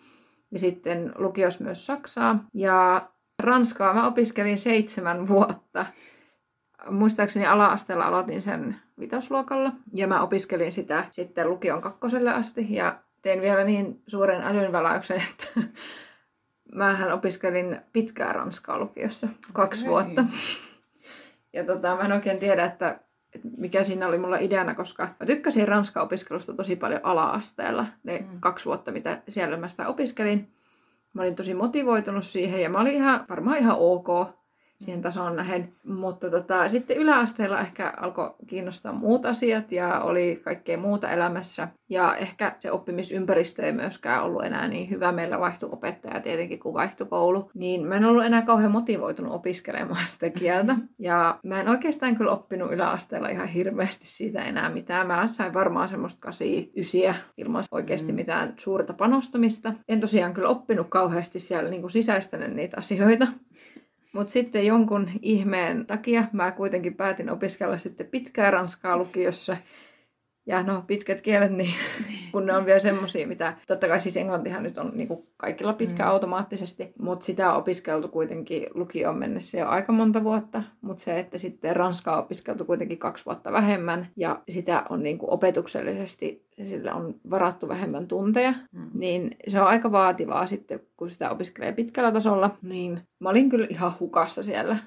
ja 0.51 0.59
sitten 0.59 1.13
lukios 1.17 1.59
myös 1.59 1.85
saksaa, 1.85 2.43
ja 2.53 3.09
Ranskaa 3.43 3.93
mä 3.93 4.07
opiskelin 4.07 4.57
seitsemän 4.57 5.27
vuotta. 5.27 5.85
Muistaakseni 6.89 7.45
ala-asteella 7.45 8.05
aloitin 8.05 8.41
sen 8.41 8.75
vitosluokalla 8.99 9.71
ja 9.93 10.07
mä 10.07 10.21
opiskelin 10.21 10.71
sitä 10.71 11.05
sitten 11.11 11.49
lukion 11.49 11.81
kakkoselle 11.81 12.33
asti 12.33 12.67
ja 12.69 12.99
tein 13.21 13.41
vielä 13.41 13.63
niin 13.63 14.01
suuren 14.07 14.41
älynväläyksen, 14.41 15.23
että 15.29 15.69
mähän 16.75 17.13
opiskelin 17.13 17.81
pitkää 17.93 18.33
ranskaa 18.33 18.79
lukiossa, 18.79 19.27
kaksi 19.53 19.81
Okei. 19.81 19.89
vuotta. 19.89 20.25
Ja 21.53 21.63
tota, 21.63 21.95
mä 21.95 22.01
en 22.05 22.11
oikein 22.11 22.39
tiedä, 22.39 22.65
että 22.65 22.99
mikä 23.57 23.83
siinä 23.83 24.07
oli 24.07 24.17
mulla 24.17 24.37
ideana, 24.37 24.75
koska 24.75 25.03
mä 25.19 25.25
tykkäsin 25.25 25.67
ranskan 25.67 26.03
opiskelusta 26.03 26.53
tosi 26.53 26.75
paljon 26.75 27.01
ala-asteella. 27.03 27.85
Ne 28.03 28.17
Mm. 28.19 28.39
kaksi 28.39 28.65
vuotta, 28.65 28.91
mitä 28.91 29.21
siellä 29.29 29.57
mä 29.57 29.67
sitä 29.67 29.87
opiskelin. 29.87 30.51
Mä 31.13 31.21
olin 31.21 31.35
tosi 31.35 31.53
motivoitunut 31.53 32.25
siihen 32.25 32.61
ja 32.61 32.69
mä 32.69 32.79
olin 32.79 32.93
ihan, 32.93 33.25
varmaan 33.29 33.57
ihan 33.57 33.77
ok 33.79 34.07
siihen 34.79 35.01
tasoon 35.01 35.35
nähen. 35.35 35.73
Mutta 35.83 36.29
tota, 36.29 36.69
sitten 36.69 36.97
yläasteella 36.97 37.59
ehkä 37.61 37.93
alkoi 37.97 38.35
kiinnostaa 38.47 38.93
muut 38.93 39.25
asiat 39.25 39.71
ja 39.71 39.99
oli 39.99 40.41
kaikkea 40.43 40.77
muuta 40.77 41.11
elämässä. 41.11 41.67
Ja 41.89 42.15
ehkä 42.15 42.55
se 42.59 42.71
oppimisympäristö 42.71 43.65
ei 43.65 43.71
myöskään 43.71 44.23
ollut 44.23 44.45
enää 44.45 44.67
niin 44.67 44.89
hyvä. 44.89 45.11
Meillä 45.11 45.39
vaihtui 45.39 45.69
opettaja 45.71 46.19
tietenkin, 46.19 46.59
kun 46.59 46.73
vaihtui 46.73 47.07
koulu. 47.07 47.51
Niin 47.53 47.87
mä 47.87 47.95
en 47.95 48.05
ollut 48.05 48.25
enää 48.25 48.41
kauhean 48.41 48.71
motivoitunut 48.71 49.33
opiskelemaan 49.33 50.07
sitä 50.07 50.29
kieltä. 50.29 50.75
Ja 50.99 51.39
mä 51.43 51.59
en 51.59 51.69
oikeastaan 51.69 52.15
kyllä 52.15 52.31
oppinut 52.31 52.71
yläasteella 52.71 53.29
ihan 53.29 53.47
hirveästi 53.47 54.07
siitä 54.07 54.43
enää 54.43 54.69
mitään. 54.69 55.07
Mä 55.07 55.27
sain 55.31 55.53
varmaan 55.53 55.89
semmoista 55.89 56.19
8 56.21 56.47
ilman 57.37 57.63
oikeasti 57.71 58.11
Mm. 58.11 58.15
mitään 58.15 58.53
suurta 58.57 58.93
panostamista. 58.93 59.73
En 59.89 59.99
tosiaan 60.01 60.33
kyllä 60.33 60.49
oppinut 60.49 60.87
kauheasti 60.89 61.39
siellä 61.39 61.69
niin 61.69 61.81
kuin 61.81 61.91
sisäistänyt 61.91 62.53
niitä 62.53 62.77
asioita. 62.77 63.27
Mutta 64.13 64.31
sitten 64.33 64.65
jonkun 64.65 65.09
ihmeen 65.21 65.85
takia 65.85 66.23
mä 66.33 66.51
kuitenkin 66.51 66.95
päätin 66.95 67.29
opiskella 67.29 67.77
sitten 67.77 68.07
pitkää 68.07 68.51
ranskaa 68.51 68.97
lukiossa. 68.97 69.57
Ja 70.45 70.63
no, 70.63 70.83
pitkät 70.87 71.21
kielet, 71.21 71.51
niin 71.51 71.73
kun 72.31 72.45
ne 72.45 72.53
on 72.53 72.65
vielä 72.65 72.79
semmosia, 72.79 73.27
mitä... 73.27 73.53
Totta 73.67 73.87
kai 73.87 74.01
siis 74.01 74.17
englantihan 74.17 74.63
nyt 74.63 74.77
on 74.77 74.91
niinku 74.95 75.23
kaikilla 75.37 75.73
pitkä 75.73 76.03
Mm. 76.03 76.09
automaattisesti, 76.09 76.93
mutta 76.99 77.25
sitä 77.25 77.51
on 77.51 77.57
opiskeltu 77.57 78.07
kuitenkin 78.07 78.67
lukioon 78.73 79.17
mennessä 79.17 79.57
jo 79.59 79.67
aika 79.67 79.93
monta 79.93 80.23
vuotta. 80.23 80.63
Mutta 80.81 81.03
se, 81.03 81.19
että 81.19 81.37
sitten 81.37 81.75
ranskaa 81.75 82.17
on 82.17 82.23
opiskeltu 82.23 82.65
kuitenkin 82.65 82.97
kaksi 82.97 83.25
vuotta 83.25 83.51
vähemmän 83.51 84.07
ja 84.15 84.41
sitä 84.49 84.83
on 84.89 85.03
niinku 85.03 85.25
opetuksellisesti, 85.29 86.45
sillä 86.69 86.93
on 86.93 87.15
varattu 87.29 87.67
vähemmän 87.67 88.07
tunteja, 88.07 88.53
Mm. 88.71 88.88
Niin 88.99 89.35
se 89.47 89.61
on 89.61 89.67
aika 89.67 89.91
vaativaa 89.91 90.47
sitten, 90.47 90.79
kun 90.97 91.09
sitä 91.09 91.29
opiskelee 91.29 91.71
pitkällä 91.71 92.11
tasolla. 92.11 92.57
Niin 92.61 93.01
mä 93.19 93.29
olin 93.29 93.49
kyllä 93.49 93.67
ihan 93.69 93.93
hukassa 93.99 94.43
siellä 94.43 94.77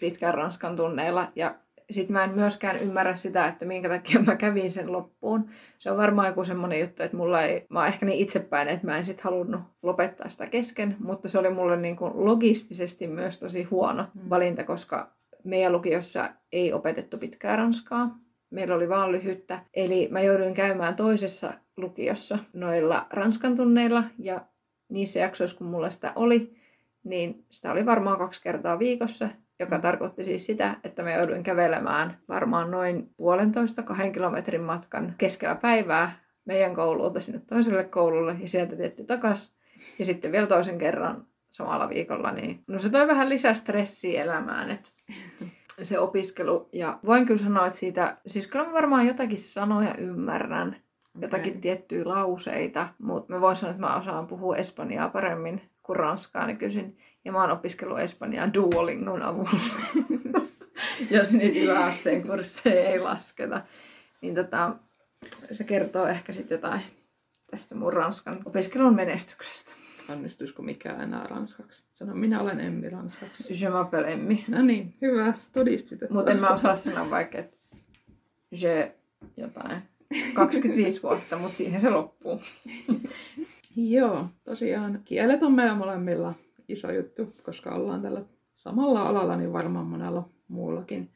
pitkän 0.00 0.34
ranskan 0.34 0.76
tunneilla 0.76 1.28
ja 1.36 1.54
sitten 1.90 2.12
mä 2.12 2.24
en 2.24 2.34
myöskään 2.34 2.80
ymmärrä 2.80 3.16
sitä, 3.16 3.46
että 3.46 3.64
minkä 3.64 3.88
takia 3.88 4.20
mä 4.22 4.36
kävin 4.36 4.72
sen 4.72 4.92
loppuun. 4.92 5.50
Se 5.78 5.90
on 5.90 5.96
varmaan 5.96 6.28
joku 6.28 6.44
semmoinen 6.44 6.80
juttu, 6.80 7.02
että 7.02 7.16
mulla 7.16 7.42
ei, 7.42 7.66
mä 7.70 7.78
oon 7.78 7.88
ehkä 7.88 8.06
niin 8.06 8.18
itsepäin, 8.18 8.68
että 8.68 8.86
mä 8.86 8.98
en 8.98 9.06
sit 9.06 9.20
halunnut 9.20 9.60
lopettaa 9.82 10.28
sitä 10.28 10.46
kesken, 10.46 10.96
mutta 10.98 11.28
se 11.28 11.38
oli 11.38 11.50
mulle 11.50 11.76
niin 11.76 11.96
kuin 11.96 12.12
logistisesti 12.14 13.06
myös 13.06 13.38
tosi 13.38 13.62
huono 13.62 14.04
Mm. 14.14 14.30
valinta, 14.30 14.64
koska 14.64 15.12
meidän 15.44 15.72
lukiossa 15.72 16.30
ei 16.52 16.72
opetettu 16.72 17.18
pitkää 17.18 17.56
ranskaa. 17.56 18.18
Meillä 18.50 18.74
oli 18.74 18.88
vaan 18.88 19.12
lyhyttä. 19.12 19.58
Eli 19.74 20.08
mä 20.10 20.20
jouduin 20.20 20.54
käymään 20.54 20.96
toisessa 20.96 21.52
lukiossa 21.76 22.38
noilla 22.52 23.06
ranskan 23.10 23.56
tunneilla 23.56 24.04
ja 24.18 24.40
niissä 24.88 25.18
jaksoissa, 25.18 25.58
kun 25.58 25.66
mulla 25.66 25.90
sitä 25.90 26.12
oli, 26.16 26.56
niin 27.04 27.44
sitä 27.50 27.72
oli 27.72 27.86
varmaan 27.86 28.18
kaksi 28.18 28.42
kertaa 28.42 28.78
viikossa, 28.78 29.28
joka 29.60 29.78
tarkoitti 29.78 30.24
siis 30.24 30.46
sitä, 30.46 30.76
että 30.84 31.02
me 31.02 31.14
jouduin 31.14 31.42
kävelemään 31.42 32.18
varmaan 32.28 32.70
noin 32.70 33.10
puolentoista 33.16 33.82
kahden 33.82 34.12
kilometrin 34.12 34.62
matkan 34.62 35.14
keskellä 35.18 35.54
päivää 35.54 36.26
meidän 36.44 36.74
koululta 36.74 37.20
sinne 37.20 37.40
toiselle 37.46 37.84
koululle 37.84 38.36
ja 38.40 38.48
sieltä 38.48 38.76
tietty 38.76 39.04
takas. 39.04 39.56
Ja 39.98 40.04
sitten 40.04 40.32
vielä 40.32 40.46
toisen 40.46 40.78
kerran 40.78 41.26
samalla 41.50 41.88
viikolla, 41.88 42.32
niin 42.32 42.64
no 42.66 42.78
se 42.78 42.90
toi 42.90 43.06
vähän 43.06 43.28
lisää 43.28 43.54
stressiä 43.54 44.22
elämään, 44.22 44.70
että 44.70 44.88
se 45.82 45.98
opiskelu. 45.98 46.68
Ja 46.72 46.98
voin 47.06 47.26
kyllä 47.26 47.42
sanoa, 47.42 47.66
että 47.66 47.78
siitä, 47.78 48.16
siis 48.26 48.46
kyllä 48.46 48.66
mä 48.66 48.72
varmaan 48.72 49.06
jotakin 49.06 49.38
sanoja 49.38 49.94
ymmärrän, 49.94 50.76
jotakin 51.20 51.50
Okei. 51.50 51.60
tiettyjä 51.60 52.02
lauseita, 52.04 52.88
mutta 52.98 53.32
mä 53.32 53.40
voin 53.40 53.56
sanoa, 53.56 53.70
että 53.70 53.80
mä 53.80 53.96
osaan 53.96 54.26
puhua 54.26 54.56
espanjaa 54.56 55.08
paremmin 55.08 55.62
kuin 55.82 55.96
ranskaa 55.96 56.46
nykyisin. 56.46 56.98
Ja 57.24 57.32
mä 57.32 57.40
oon 57.40 57.50
opiskellut 57.50 57.98
espanjaa 57.98 58.54
Duolingon 58.54 59.22
avulla. 59.22 59.60
Jos 61.10 61.32
niitä 61.32 61.58
yläasteen 61.58 62.22
kursseja 62.22 62.88
ei 62.88 63.00
lasketa. 63.00 63.62
Niin 64.20 64.34
tota, 64.34 64.76
se 65.52 65.64
kertoo 65.64 66.06
ehkä 66.06 66.32
sitten 66.32 66.54
jotain 66.54 66.80
tästä 67.50 67.74
mun 67.74 67.92
ranskan 67.92 68.38
opiskelun 68.44 68.94
menestyksestä. 68.94 69.72
Onnistuisiko 70.08 70.62
mikään 70.62 71.00
enää 71.00 71.26
ranskaksi? 71.26 71.84
Sano, 71.92 72.14
minä 72.14 72.40
olen 72.40 72.60
Emmi 72.60 72.90
ranskaksi. 72.90 73.64
Je 73.64 73.68
m'appelle 73.68 74.08
Emmi. 74.08 74.44
No 74.48 74.62
niin, 74.62 74.94
hyvä. 75.02 75.32
Todistit, 75.52 76.10
Mutta 76.10 76.30
en 76.30 76.40
mä 76.40 76.48
osaa 76.48 76.76
sanoa 76.76 77.10
vaikka, 77.10 77.38
että 77.38 77.56
je 78.50 78.94
jotain. 79.36 79.82
25 80.34 81.02
vuotta, 81.02 81.38
mutta 81.38 81.56
siihen 81.56 81.80
se 81.80 81.90
loppuu. 81.90 82.42
Joo, 83.76 84.28
tosiaan 84.44 85.00
kielet 85.04 85.42
on 85.42 85.52
meillä 85.52 85.74
molemmilla 85.74 86.34
iso 86.68 86.92
juttu, 86.92 87.34
koska 87.42 87.74
ollaan 87.74 88.02
tällä 88.02 88.24
samalla 88.54 89.02
alalla, 89.02 89.36
niin 89.36 89.52
varmaan 89.52 89.86
monella 89.86 90.28
muullakin. 90.48 91.10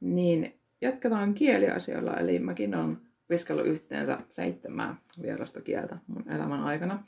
Niin 0.00 0.60
jatketaan 0.80 1.34
kieliasioilla, 1.34 2.16
eli 2.16 2.38
mäkin 2.38 2.74
olen 2.74 2.98
opiskellut 3.24 3.66
yhteensä 3.66 4.18
seitsemää 4.28 4.96
vierasta 5.22 5.60
kieltä 5.60 5.98
mun 6.06 6.30
elämän 6.30 6.62
aikana. 6.62 7.04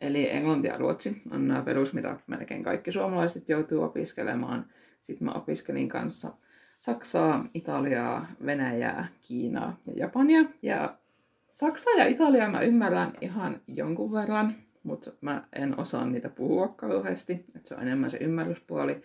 Eli 0.00 0.30
englanti 0.30 0.68
ja 0.68 0.78
ruotsi 0.78 1.22
on 1.30 1.48
nämä 1.48 1.62
perus, 1.62 1.92
mitä 1.92 2.16
melkein 2.26 2.62
kaikki 2.62 2.92
suomalaiset 2.92 3.48
joutuu 3.48 3.82
opiskelemaan. 3.82 4.66
Sitten 5.02 5.24
mä 5.24 5.32
opiskelin 5.32 5.88
kanssa 5.88 6.32
Saksaa, 6.78 7.48
Italiaa, 7.54 8.26
Venäjää, 8.46 9.08
Kiinaa 9.28 9.76
ja 9.86 9.92
Japania. 9.96 10.44
Ja 10.62 10.98
Saksaa 11.48 11.94
ja 11.94 12.06
Italiaa 12.06 12.50
mä 12.50 12.60
ymmärrän 12.60 13.12
ihan 13.20 13.60
jonkun 13.66 14.12
verran, 14.12 14.54
mutta 14.82 15.12
mä 15.20 15.44
en 15.52 15.80
osaa 15.80 16.06
niitä 16.06 16.28
puhua 16.28 16.68
kauheasti. 16.68 17.32
että 17.32 17.68
se 17.68 17.74
on 17.74 17.82
enemmän 17.82 18.10
se 18.10 18.16
ymmärryspuoli. 18.16 19.02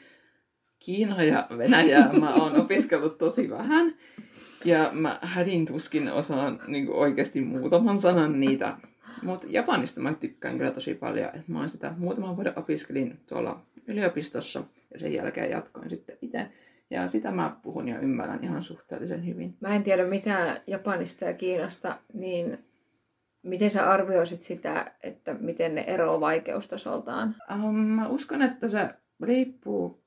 Kiina 0.80 1.24
ja 1.24 1.48
Venäjää 1.58 2.13
mä 2.20 2.34
oon 2.34 2.62
opiskellut 2.62 3.18
tosi 3.18 3.50
vähän. 3.50 3.96
Ja 4.65 4.89
mä 4.94 5.20
hädin 5.22 5.65
tuskin 5.65 6.12
osaan 6.12 6.60
niin 6.68 6.89
oikeasti 6.89 7.42
muutaman 7.42 8.00
sanan 8.00 8.39
niitä. 8.39 8.77
Mutta 9.22 9.48
Japanista 9.50 10.01
mä 10.01 10.13
tykkään 10.13 10.58
kyllä 10.58 10.72
tosi 10.72 10.94
paljon. 10.94 11.25
että 11.25 11.51
mä 11.51 11.60
oon 11.60 11.70
sitä 11.70 11.94
muutaman 11.98 12.36
vuoden 12.36 12.60
opiskelin 12.60 13.20
tuolla 13.27 13.62
yliopistossa 13.88 14.63
ja 14.94 15.00
sen 15.00 15.13
jälkeen 15.13 15.51
jatkoin 15.51 15.89
sitten 15.89 16.18
itse. 16.22 16.51
Ja 16.94 17.08
sitä 17.08 17.32
mä 17.32 17.56
puhun 17.62 17.88
ja 17.88 18.00
ymmärrän 18.00 18.44
ihan 18.44 18.64
suhteellisen 18.64 19.26
hyvin. 19.26 19.58
Mä 19.60 19.76
en 19.76 19.84
tiedä 19.84 20.06
mitään 20.06 20.58
Japanista 20.68 21.26
ja 21.26 21.34
Kiinasta, 21.34 21.98
niin 22.14 22.58
miten 23.44 23.72
sä 23.72 23.92
arvioisit 23.92 24.42
sitä, 24.42 24.92
että 25.04 25.34
miten 25.34 25.76
ne 25.76 25.82
eroaa 25.82 26.20
vaikeustasoltaan? 26.20 27.36
Um, 27.54 27.76
mä 27.76 28.08
uskon, 28.08 28.42
että 28.42 28.68
se 28.68 28.90
riippuu 29.24 30.04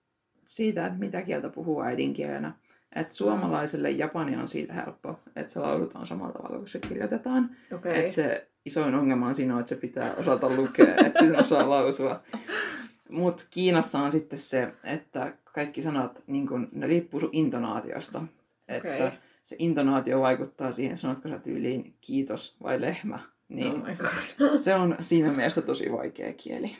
siitä, 0.47 0.87
että 0.87 0.99
mitä 0.99 1.23
kieltä 1.23 1.49
puhuu 1.49 1.83
äidinkielenä. 1.83 2.53
Et 2.97 3.13
suomalaiselle 3.13 3.91
japani 3.91 4.37
on 4.37 4.49
siitä 4.49 4.73
helppo, 4.73 5.21
että 5.37 5.53
se 5.53 5.61
lausutaan 5.61 6.07
samalla 6.07 6.33
tavalla 6.33 6.57
kuin 6.57 6.69
se 6.69 6.79
kirjoitetaan. 6.79 7.51
Okay. 7.73 7.95
Et 7.95 8.11
se 8.11 8.49
isoin 8.65 8.95
ongelma 8.95 9.27
on 9.27 9.35
siinä, 9.35 9.61
että 9.61 9.69
se 9.69 9.77
pitää 9.77 10.15
osata 10.15 10.51
lukea, 10.51 10.95
että 11.07 11.21
sitä 11.21 11.39
osaa 11.39 11.71
lausua. 11.71 12.23
Mutta 13.11 13.45
Kiinassa 13.51 13.99
on 13.99 14.11
sitten 14.11 14.39
se, 14.39 14.73
että 14.85 15.33
kaikki 15.57 15.83
sanat, 15.83 16.23
niin 16.27 16.49
kun, 16.49 16.69
ne 16.73 16.87
riippuu 16.87 17.21
sun 17.21 17.29
intonaatiosta. 17.33 18.23
Että 18.69 18.95
Okei. 18.95 19.11
se 19.43 19.57
intonaatio 19.59 20.21
vaikuttaa 20.21 20.73
siihen, 20.73 20.97
sanotko 20.97 21.29
sä 21.29 21.39
tyyliin 21.39 21.95
kiitos 22.01 22.57
vai 22.63 22.81
lehmä. 22.81 23.19
Niin 23.49 23.73
Oh 23.73 23.79
my 23.79 23.97
god. 23.97 24.59
se 24.59 24.75
on 24.75 24.97
siinä 25.01 25.33
mielessä 25.33 25.63
tosi 25.63 25.93
vaikea 25.93 26.33
kieli. 26.33 26.77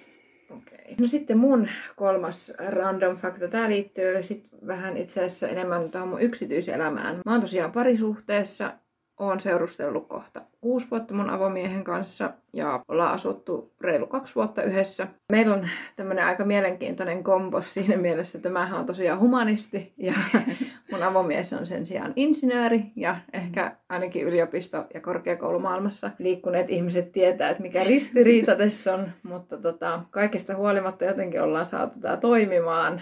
Okei. 0.51 0.95
No 1.01 1.07
sitten 1.07 1.39
mun 1.39 1.69
kolmas 1.97 2.53
random 2.69 3.17
fakta. 3.17 3.49
Tämä 3.49 3.69
liittyy 3.69 4.23
sit 4.23 4.49
vähän 4.67 4.97
itse 4.97 5.25
asiassa 5.25 5.49
enemmän 5.49 5.91
tuohon 5.91 6.09
mun 6.09 6.23
yksityiselämään. 6.23 7.21
Mä 7.25 7.33
oon 7.33 7.41
tosiaan 7.41 7.73
parisuhteessa. 7.73 8.73
Oon 9.21 9.41
seurustellut 9.41 10.09
kohta 10.09 10.43
kuusi 10.67 10.87
vuotta 10.91 11.15
mun 11.15 11.31
avomiehen 11.31 11.85
kanssa 11.85 12.33
ja 12.53 12.85
ollaan 12.89 13.15
asuttu 13.15 13.73
reilu 13.81 14.07
kaksi 14.07 14.35
vuotta 14.35 14.63
yhdessä. 14.63 15.07
Meillä 15.33 15.55
on 15.55 15.69
tämmönen 15.97 16.25
aika 16.25 16.45
mielenkiintoinen 16.45 17.25
kombo 17.25 17.63
siinä 17.67 17.97
mielessä, 17.97 18.39
että 18.39 18.51
mähän 18.51 18.81
on 18.81 18.87
tosiaan 18.87 19.21
humanisti 19.21 19.93
ja 19.97 20.15
mun 20.93 21.03
avomies 21.03 21.53
on 21.53 21.67
sen 21.67 21.87
sijaan 21.87 22.13
insinööri 22.17 22.83
ja 22.97 23.17
ehkä 23.33 23.77
ainakin 23.89 24.27
yliopisto- 24.27 24.87
ja 24.95 25.01
korkeakoulumaailmassa 25.01 26.11
liikkuneet 26.19 26.71
ihmiset 26.71 27.13
tietää, 27.13 27.51
että 27.51 27.63
mikä 27.63 27.85
ristiriita 27.85 28.57
tässä 28.65 28.95
on, 28.95 29.09
mutta 29.23 29.57
tota, 29.57 30.01
kaikesta 30.11 30.57
huolimatta 30.57 31.05
jotenkin 31.05 31.43
ollaan 31.43 31.67
saatu 31.67 32.01
tämä 32.01 32.17
toimimaan 32.17 33.01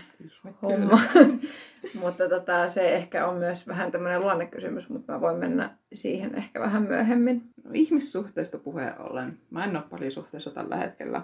homma. 0.62 1.00
mutta 2.02 2.28
tota, 2.28 2.68
se 2.68 2.94
ehkä 2.94 3.26
on 3.26 3.37
myös 3.37 3.66
vähän 3.66 3.92
tämmöinen 3.92 4.21
luonnekysymys, 4.21 4.88
mutta 4.88 5.12
mä 5.12 5.21
voin 5.21 5.37
mennä 5.37 5.71
siihen 5.92 6.35
ehkä 6.35 6.61
vähän 6.61 6.83
myöhemmin. 6.83 7.53
No, 7.64 7.71
ihmissuhteista 7.75 8.59
puheen 8.59 9.00
ollen. 9.00 9.38
Mä 9.50 9.64
en 9.64 9.76
ole 9.76 9.85
parisuhteessa 9.90 10.50
tällä 10.50 10.76
hetkellä, 10.76 11.23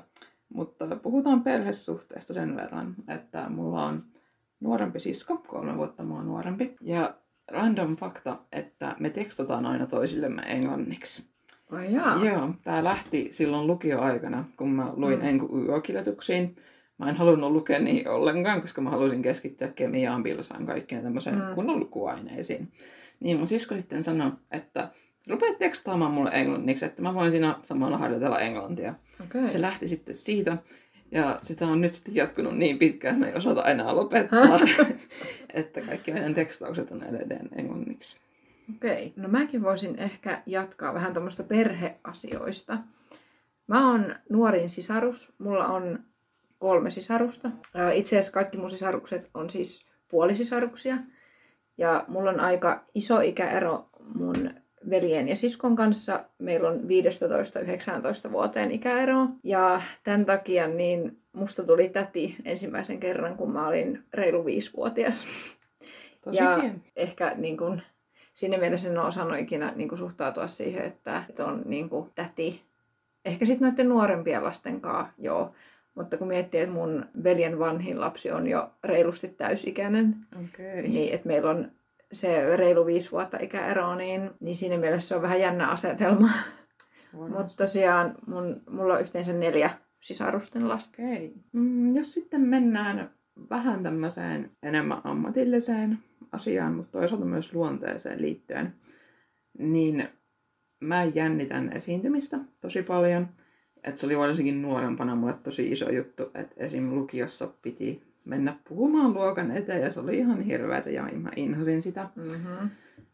mutta 0.55 0.87
puhutaan 1.03 1.43
perhesuhteesta 1.43 2.35
sen 2.35 2.57
verran, 2.57 2.95
että 3.09 3.49
mulla 3.49 3.85
on 3.87 4.05
nuorempi 4.61 5.01
sisko, 5.01 5.37
kolme 5.49 5.77
vuotta 5.77 6.03
mua 6.03 6.23
nuorempi. 6.23 6.77
Ja 6.81 7.15
random 7.53 7.97
fakta, 7.97 8.39
että 8.53 8.97
me 9.01 9.11
tekstataan 9.11 9.67
aina 9.67 9.87
toisillemme 9.87 10.43
englanniksi. 10.43 11.25
Ai 11.71 11.93
jaa. 11.95 12.25
Joo, 12.25 12.55
tää 12.65 12.85
lähti 12.85 13.29
silloin 13.31 13.67
lukioaikana, 13.67 14.45
kun 14.57 14.71
mä 14.71 14.93
luin 14.97 15.19
Mm. 15.19 15.23
mm. 15.25 15.29
enku-kirjoituksiin. 15.29 16.57
Mä 16.99 17.09
en 17.09 17.17
halunnut 17.17 17.53
lukea 17.53 17.79
niihin 17.79 18.09
ollenkaan, 18.09 18.61
koska 18.61 18.81
mä 18.81 18.91
halusin 18.91 19.23
keskittyä 19.23 19.69
kemiaan, 19.69 20.23
bilsaan, 20.23 20.67
kaikkeen 20.67 21.03
tämmöiseen 21.03 21.37
Mm. 21.39 21.45
mm. 21.49 21.55
kunnon 21.55 21.81
lukuaineisiin. 21.81 22.73
Niin 23.21 23.37
mun 23.37 23.47
sisko 23.47 23.75
sitten 23.77 24.05
sanoi, 24.05 24.33
että 24.51 24.89
rupea 25.29 25.55
tekstaamaan 25.55 26.13
mulle 26.13 26.31
englanniksi, 26.33 26.85
että 26.85 27.03
mä 27.03 27.15
voin 27.15 27.31
siinä 27.31 27.59
samalla 27.63 27.99
harjoitella 27.99 28.41
englantia. 28.41 28.95
Okei. 29.25 29.49
Se 29.49 29.61
lähti 29.61 29.89
sitten 29.89 30.15
siitä. 30.15 30.57
Ja 31.13 31.37
sitä 31.39 31.67
on 31.67 31.81
nyt 31.81 31.95
sitten 31.95 32.15
jatkunut 32.15 32.57
niin 32.59 32.79
pitkään, 32.79 33.15
että 33.15 33.27
me 33.27 33.31
ei 33.31 33.39
osata 33.39 33.65
enää 33.65 33.97
lopettaa. 33.97 34.61
että 35.55 35.81
kaikki 35.81 36.13
meidän 36.13 36.35
tekstaukset 36.35 36.91
on 36.91 37.03
edelleen 37.03 37.49
englanniksi. 37.57 38.17
Okei. 38.77 39.13
No 39.17 39.29
mäkin 39.29 39.63
voisin 39.63 39.99
ehkä 39.99 40.43
jatkaa 40.47 40.95
vähän 40.95 41.13
tuommoista 41.13 41.43
perheasioista. 41.43 42.79
Mä 43.67 43.91
oon 43.91 44.15
nuorin 44.29 44.71
sisarus. 44.71 45.33
Mulla 45.39 45.67
on 45.67 46.05
kolme 46.59 46.91
sisarusta. 46.91 47.51
Itse 47.95 48.17
asiassa 48.17 48.33
kaikki 48.33 48.59
mun 48.59 48.71
sisarukset 48.71 49.31
on 49.35 49.51
siis 49.51 49.87
puolisisaruksia. 50.09 50.97
Ja 51.79 52.05
mulla 52.09 52.31
on 52.31 52.41
aika 52.41 52.85
iso 52.95 53.21
ikäero 53.21 53.89
mun 54.15 54.51
veljen 54.91 55.29
ja 55.29 55.37
siskon 55.37 55.77
kanssa. 55.77 56.25
Meillä 56.39 56.69
on 56.69 56.81
15-19 58.29 58.33
vuoteen 58.33 58.71
ikäero. 58.71 59.27
Ja 59.45 59.83
tämän 60.05 60.27
takia 60.27 60.67
niin 60.67 61.19
musta 61.33 61.63
tuli 61.63 61.89
täti 61.89 62.37
ensimmäisen 62.45 63.01
kerran, 63.01 63.37
kun 63.37 63.53
mä 63.53 63.67
olin 63.67 64.05
reilu 64.15 64.45
viisivuotias. 64.45 65.27
Tosi 66.25 66.37
Ja 66.37 66.59
pieni. 66.61 66.83
ehkä 66.97 67.35
niin 67.37 67.57
kun, 67.57 67.83
siinä 68.35 68.59
mielessä 68.59 68.91
en 68.91 68.99
ole 68.99 69.09
osannut 69.09 69.39
ikinä 69.39 69.73
niin 69.77 69.89
kun, 69.89 69.99
suhtautua 69.99 70.49
siihen, 70.49 70.85
että, 70.85 71.25
että 71.29 71.45
on 71.45 71.63
niin 71.65 71.89
kun, 71.89 72.11
täti. 72.15 72.63
Ehkä 73.25 73.47
sitten 73.47 73.69
noiden 73.69 73.89
nuorempien 73.89 74.45
lasten 74.45 74.81
kanssa, 74.81 75.13
joo. 75.19 75.55
Mutta 75.95 76.17
kun 76.17 76.29
miettii, 76.29 76.61
että 76.61 76.75
mun 76.75 77.07
veljen 77.25 77.59
vanhin 77.59 78.01
lapsi 78.01 78.31
on 78.31 78.47
jo 78.47 78.71
reilusti 78.85 79.29
täysikäinen, 79.29 80.17
Okei. 80.45 80.89
niin 80.89 81.15
että 81.15 81.27
meillä 81.27 81.51
on 81.51 81.71
se 82.13 82.57
reilu 82.57 82.87
viisi 82.87 83.11
vuotta 83.11 83.39
ikäero, 83.41 83.95
niin, 83.95 84.31
niin 84.41 84.57
siinä 84.57 84.79
mielessä 84.79 85.09
se 85.09 85.17
on 85.17 85.23
vähän 85.23 85.41
jännä 85.41 85.69
asetelma. 85.69 86.31
Mutta 87.13 87.57
tosiaan 87.57 88.15
mun, 88.27 88.63
mulla 88.71 88.95
on 88.95 89.01
yhteensä 89.01 89.33
neljä 89.33 89.71
sisarusten 90.01 90.69
lasta. 90.69 91.03
Okei. 91.03 91.35
Mm, 91.53 91.97
jos 91.97 92.15
sitten 92.15 92.41
mennään 92.41 93.11
vähän 93.51 93.83
tämmöiseen 93.83 94.51
enemmän 94.63 95.01
ammatilliseen 95.05 95.99
asiaan, 96.33 96.73
mutta 96.75 96.99
toisaalta 96.99 97.25
myös 97.25 97.55
luonteeseen 97.55 98.23
liittyen, 98.23 98.75
niin 99.59 100.09
mä 100.81 101.05
jännitän 101.05 101.73
esiintymistä 101.77 102.39
tosi 102.61 102.83
paljon. 102.83 103.29
Et 103.85 103.99
se 103.99 104.07
oli 104.07 104.19
varsinkin 104.19 104.63
nuorempana 104.63 105.17
mulle 105.17 105.35
tosi 105.43 105.73
iso 105.73 105.91
juttu, 105.91 106.31
että 106.35 106.55
esim. 106.57 106.95
lukiossa 106.95 107.49
piti 107.63 108.10
mennä 108.25 108.57
puhumaan 108.69 109.15
luokan 109.15 109.51
eteen 109.51 109.83
ja 109.83 109.93
se 109.93 110.01
oli 110.01 110.19
ihan 110.19 110.41
hirveätä 110.41 110.91
ja 110.91 111.03
mä 111.03 111.31
inhosin 111.37 111.83
sitä. 111.83 112.09
Mm-hmm. 112.17 112.71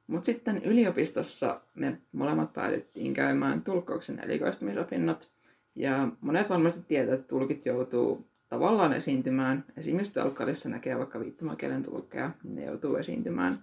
Mutta 0.06 0.26
sitten 0.26 0.64
yliopistossa 0.64 1.60
me 1.74 1.98
molemmat 2.12 2.52
päädyttiin 2.52 3.14
käymään 3.14 3.62
tulkkauksen 3.62 4.18
erikoistumisopinnot. 4.18 5.30
Ja 5.74 6.08
monet 6.20 6.50
varmasti 6.50 6.80
tietää, 6.88 7.14
että 7.14 7.28
tulkit 7.28 7.66
joutuu 7.66 8.26
tavallaan 8.48 8.92
esiintymään. 8.92 9.64
Esimerkiksi 9.76 10.14
telkkarissa 10.14 10.68
näkee 10.68 10.98
vaikka 10.98 11.20
viittomakielen 11.20 11.82
tulkkeja, 11.82 12.30
niin 12.42 12.54
ne 12.54 12.64
joutuu 12.64 12.96
esiintymään. 12.96 13.58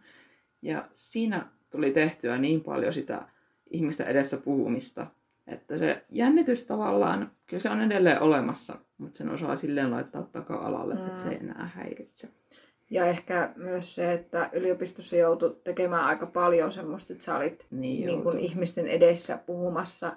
Ja 0.61 0.87
siinä 0.91 1.45
tuli 1.69 1.91
tehtyä 1.91 2.37
niin 2.37 2.61
paljon 2.61 2.93
sitä 2.93 3.27
ihmistä 3.69 4.03
edessä 4.03 4.37
puhumista, 4.37 5.07
että 5.47 5.77
se 5.77 6.05
jännitys 6.09 6.65
tavallaan, 6.65 7.31
kyllä 7.45 7.61
se 7.61 7.69
on 7.69 7.81
edelleen 7.81 8.21
olemassa, 8.21 8.75
mutta 8.97 9.17
sen 9.17 9.29
osaa 9.29 9.55
silleen 9.55 9.91
laittaa 9.91 10.23
taka-alalle, 10.23 10.95
mm. 10.95 11.05
että 11.05 11.21
se 11.21 11.29
ei 11.29 11.37
enää 11.41 11.71
häiritse. 11.75 12.29
Ja 12.91 13.05
ehkä 13.05 13.53
myös 13.55 13.95
se, 13.95 14.13
että 14.13 14.49
yliopistossa 14.53 15.15
joutui 15.15 15.57
tekemään 15.63 16.05
aika 16.05 16.25
paljon 16.25 16.71
semmoista, 16.71 17.13
että 17.13 17.25
sä 17.25 17.35
olit 17.35 17.65
Niin 17.71 18.07
niin 18.07 18.23
kuin 18.23 18.39
ihmisten 18.39 18.87
edessä 18.87 19.37
puhumassa. 19.37 20.15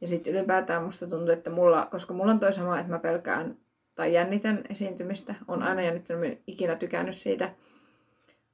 Ja 0.00 0.08
sitten 0.08 0.32
ylipäätään 0.32 0.84
musta 0.84 1.06
tuntuu, 1.06 1.30
että 1.30 1.50
mulla, 1.50 1.88
koska 1.90 2.14
mulla 2.14 2.32
on 2.32 2.40
toi 2.40 2.52
sama, 2.52 2.78
että 2.78 2.92
mä 2.92 2.98
pelkään 2.98 3.56
tai 3.94 4.12
jännitän 4.12 4.64
esiintymistä. 4.70 5.34
on 5.48 5.62
aina 5.62 5.82
jännittänyt, 5.82 6.20
mä 6.20 6.26
en 6.26 6.42
ikinä 6.46 6.76
tykännyt 6.76 7.16
siitä. 7.16 7.50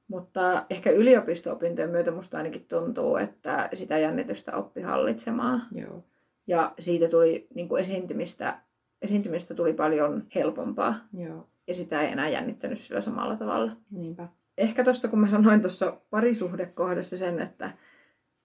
Mutta 0.07 0.65
ehkä 0.69 0.91
yliopisto-opintojen 0.91 1.89
myötä 1.89 2.11
musta 2.11 2.37
ainakin 2.37 2.65
tuntuu, 2.65 3.17
että 3.17 3.69
sitä 3.73 3.97
jännitystä 3.97 4.57
oppi 4.57 4.81
hallitsemaan. 4.81 5.67
Joo. 5.71 6.03
Ja 6.47 6.73
siitä 6.79 7.07
tuli 7.07 7.47
niin 7.55 7.69
kuin 7.69 7.81
esiintymistä, 7.81 8.59
esiintymistä 9.01 9.53
tuli 9.53 9.73
paljon 9.73 10.23
helpompaa. 10.35 10.95
Joo, 11.13 11.47
Ja 11.67 11.73
sitä 11.73 12.01
ei 12.01 12.11
enää 12.11 12.29
jännittänyt 12.29 12.79
sillä 12.79 13.01
samalla 13.01 13.35
tavalla 13.35 13.71
niinpä. 13.91 14.27
ehkä 14.57 14.83
tuosta, 14.83 15.07
kun 15.07 15.19
mä 15.19 15.27
sanoin 15.27 15.61
tuossa 15.61 15.97
parisuhdekohdassa 16.09 17.17
sen, 17.17 17.39
että, 17.39 17.71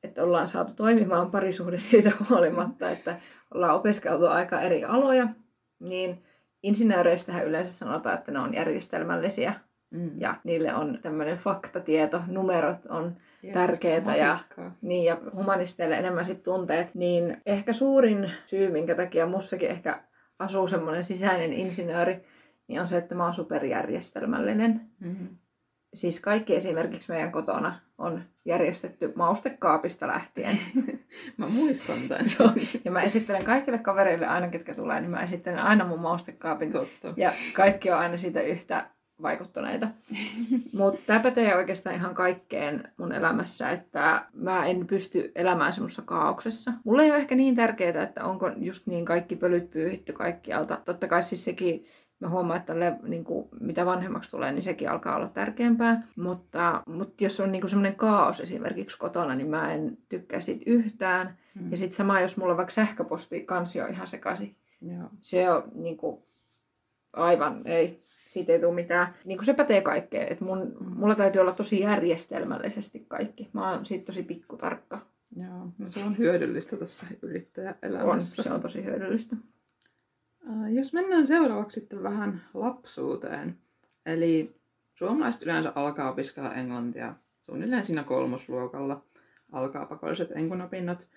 että 0.03 0.23
ollaan 0.25 0.49
saatu 0.49 0.73
toimimaan 0.73 1.31
parisuhde 1.31 1.79
siitä 1.79 2.13
huolimatta, 2.31 2.91
että 2.91 3.17
ollaan 3.55 3.75
opiskeltu 3.75 4.27
aika 4.27 4.61
eri 4.61 4.85
aloja, 4.85 5.29
niin 5.81 6.25
insinööreistähän 6.63 7.47
yleensä 7.47 7.73
sanotaan, 7.73 8.19
että 8.19 8.33
ne 8.33 8.39
on 8.39 8.55
järjestelmällisiä 8.55 9.55
Mm. 9.91 10.11
ja 10.21 10.35
niille 10.45 10.75
on 10.75 10.99
tämmöinen 11.03 11.37
faktatieto, 11.37 12.21
numerot 12.27 12.87
on 12.89 13.17
Jep, 13.43 13.55
tärkeitä 13.55 14.17
ja, 14.17 14.39
niin, 14.83 15.05
ja 15.05 15.17
humanisteille 15.35 15.97
enemmän 15.97 16.27
sit 16.27 16.43
tunteet, 16.43 16.95
niin 16.95 17.43
ehkä 17.47 17.73
suurin 17.73 18.33
syy, 18.47 18.71
minkä 18.71 18.95
takia 18.95 19.27
mussakin 19.27 19.71
ehkä 19.71 20.03
asuu 20.39 20.69
semmoinen 20.69 21.05
sisäinen 21.05 21.53
insinööri, 21.53 22.21
niin 22.69 22.81
on 22.81 22.89
se, 22.89 22.97
että 22.97 23.15
mä 23.15 23.25
oon 23.25 23.35
superjärjestelmällinen 23.35 24.81
Mm-hmm. 25.01 25.29
siis 25.95 26.21
kaikki 26.21 26.57
esimerkiksi 26.57 27.13
meidän 27.13 27.33
kotona 27.33 27.81
on 27.99 28.23
järjestetty 28.45 29.13
maustekaapista 29.17 30.07
lähtien. 30.07 30.59
Mä 31.37 31.49
muistan 31.49 32.09
tämän. 32.09 32.27
Ja 32.85 32.91
mä 32.91 33.03
esittelen 33.03 33.45
kaikille 33.45 33.79
kavereille 33.79 34.27
aina, 34.27 34.49
ketkä 34.49 34.75
tulee, 34.75 35.01
niin 35.01 35.11
mä 35.11 35.23
esittelen 35.23 35.59
aina 35.59 35.85
mun 35.85 36.01
maustekaapin. 36.01 36.73
Totta. 36.73 37.15
Ja 37.17 37.33
kaikki 37.53 37.91
on 37.91 37.99
aina 37.99 38.17
siitä 38.17 38.41
yhtä 38.41 38.91
vaikuttuneita. 39.23 39.89
Mutta 40.79 41.01
tämä 41.07 41.21
pätee 41.21 41.57
oikeastaan 41.57 41.97
ihan 41.97 42.15
kaikkeen 42.15 42.93
mun 42.97 43.13
elämässä, 43.13 43.71
että 43.71 44.25
mä 44.33 44.67
en 44.67 44.87
pysty 44.87 45.33
elämään 45.35 45.73
semmoisessa 45.73 46.03
kaauksessa. 46.03 46.73
Mulle 46.85 47.03
ei 47.03 47.11
ole 47.11 47.19
ehkä 47.19 47.35
niin 47.35 47.55
tärkeää, 47.55 48.03
että 48.03 48.25
onko 48.25 48.51
just 48.57 48.87
niin 48.87 49.05
kaikki 49.05 49.37
pölyt 49.37 49.71
pyyhitty 49.71 50.13
kaikkialta. 50.13 50.81
Totta 50.85 51.09
kai 51.09 51.23
siis 51.23 51.45
sekin, 51.45 51.87
mä 52.21 52.29
huomaan, 52.29 52.61
että 52.61 52.81
le, 52.81 52.97
niin 53.03 53.25
kuin, 53.25 53.49
mitä 53.61 53.87
vanhemmaksi 53.87 54.31
tulee, 54.31 54.53
niin 54.53 54.63
sekin 54.63 54.91
alkaa 54.91 55.17
olla 55.17 55.29
tärkeämpää. 55.29 56.03
Mutta, 56.17 56.83
mutta 56.87 57.25
jos 57.25 57.41
on 57.41 57.53
niin 57.53 57.69
semmoinen 57.69 57.97
kaos 57.97 58.41
esimerkiksi 58.41 58.99
kotona, 58.99 59.35
niin 59.35 59.51
mä 59.51 59.73
en 59.73 59.99
tykkää 60.09 60.41
siitä 60.41 60.63
yhtään. 60.67 61.37
Mm. 61.55 61.71
Ja 61.71 61.77
sitten 61.77 61.97
sama, 61.97 62.21
jos 62.21 62.37
mulla 62.37 62.53
on 62.53 62.57
vaikka 62.57 62.75
sähköposti, 62.75 63.41
kansi 63.41 63.81
on 63.81 63.91
ihan 63.91 64.07
sekaisin 64.07 64.57
Joo. 64.83 65.09
se 65.23 65.51
on 65.51 65.63
niin 65.75 65.97
kuin, 65.97 66.23
aivan, 67.13 67.63
ei, 67.65 68.01
siitä 68.29 68.53
ei 68.53 68.61
tule 68.61 68.75
mitään. 68.75 69.15
Niin 69.25 69.39
kuin 69.39 69.47
se 69.47 69.55
pätee 69.55 69.81
kaikkeen, 69.81 70.33
että 70.33 70.45
mun, 70.45 70.77
mulla 70.97 71.15
täytyy 71.15 71.41
olla 71.41 71.53
tosi 71.53 71.81
järjestelmällisesti 71.81 73.05
kaikki. 73.09 73.49
Mä 73.53 73.71
oon 73.71 73.87
siitä 73.87 74.05
tosi 74.05 74.23
pikkutarkka. 74.23 75.07
Joo. 75.37 75.73
No 75.79 75.91
se 75.91 76.05
on 76.05 76.19
hyödyllistä 76.19 76.77
tässä 76.77 77.07
On, 77.11 77.17
yrittäjäelämässä. 77.23 78.43
se 78.43 78.53
on 78.53 78.61
tosi 78.61 78.85
hyödyllistä. 78.85 79.37
Äh, 80.49 80.73
Jos 80.73 80.93
mennään 80.93 81.27
seuraavaksi 81.27 81.81
sitten 81.81 82.03
vähän 82.03 82.43
lapsuuteen. 82.55 83.59
Eli 84.07 84.57
suomalaiset 84.95 85.43
yleensä 85.43 85.73
alkaa 85.75 86.11
opiskella 86.11 86.55
englantia 86.55 87.15
suunnilleen 87.41 87.85
siinä 87.85 88.03
kolmosluokalla. 88.03 89.05
Alkaa 89.53 89.87
pakolliset 89.87 90.31
enkunopinnot. 90.35 91.09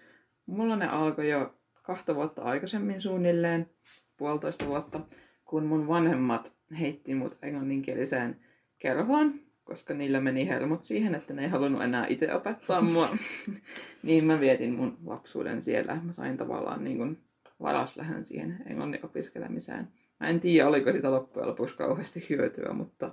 Mulla 0.46 0.76
ne 0.76 0.88
alkoi 0.88 1.30
jo 1.30 1.54
kahta 1.84 2.16
vuotta 2.16 2.42
aikaisemmin 2.42 3.02
suunnilleen, 3.02 3.70
puolitoista 4.18 4.66
vuotta, 4.66 5.00
kun 5.46 5.66
mun 5.66 5.88
vanhemmat 5.88 6.54
heitti 6.80 7.16
mut 7.16 7.38
englanninkieliseen 7.42 8.36
kerhoon, 8.80 9.34
koska 9.64 9.94
niillä 9.94 10.22
meni 10.22 10.48
helmut 10.48 10.84
siihen, 10.84 11.16
että 11.16 11.34
ne 11.34 11.44
ei 11.44 11.50
halunnut 11.50 11.84
enää 11.84 12.06
itse 12.10 12.34
opettaa 12.34 12.82
mua. 12.92 13.10
niin 14.04 14.26
mä 14.26 14.40
vietin 14.40 14.74
mun 14.74 14.98
lapsuuden 15.06 15.62
siellä. 15.62 16.00
Mä 16.04 16.12
sain 16.12 16.38
tavallaan 16.38 16.84
niin 16.84 16.98
kuin 16.98 17.18
varaslähön 17.62 18.26
siihen 18.26 18.58
englannin 18.66 19.06
opiskelemiseen. 19.06 19.88
Mä 20.20 20.28
en 20.28 20.40
tiedä, 20.40 20.68
oliko 20.68 20.92
sitä 20.92 21.12
loppujen 21.12 21.50
lopuksi 21.50 21.76
kauheasti 21.76 22.26
hyötyä, 22.30 22.74
mutta 22.74 23.12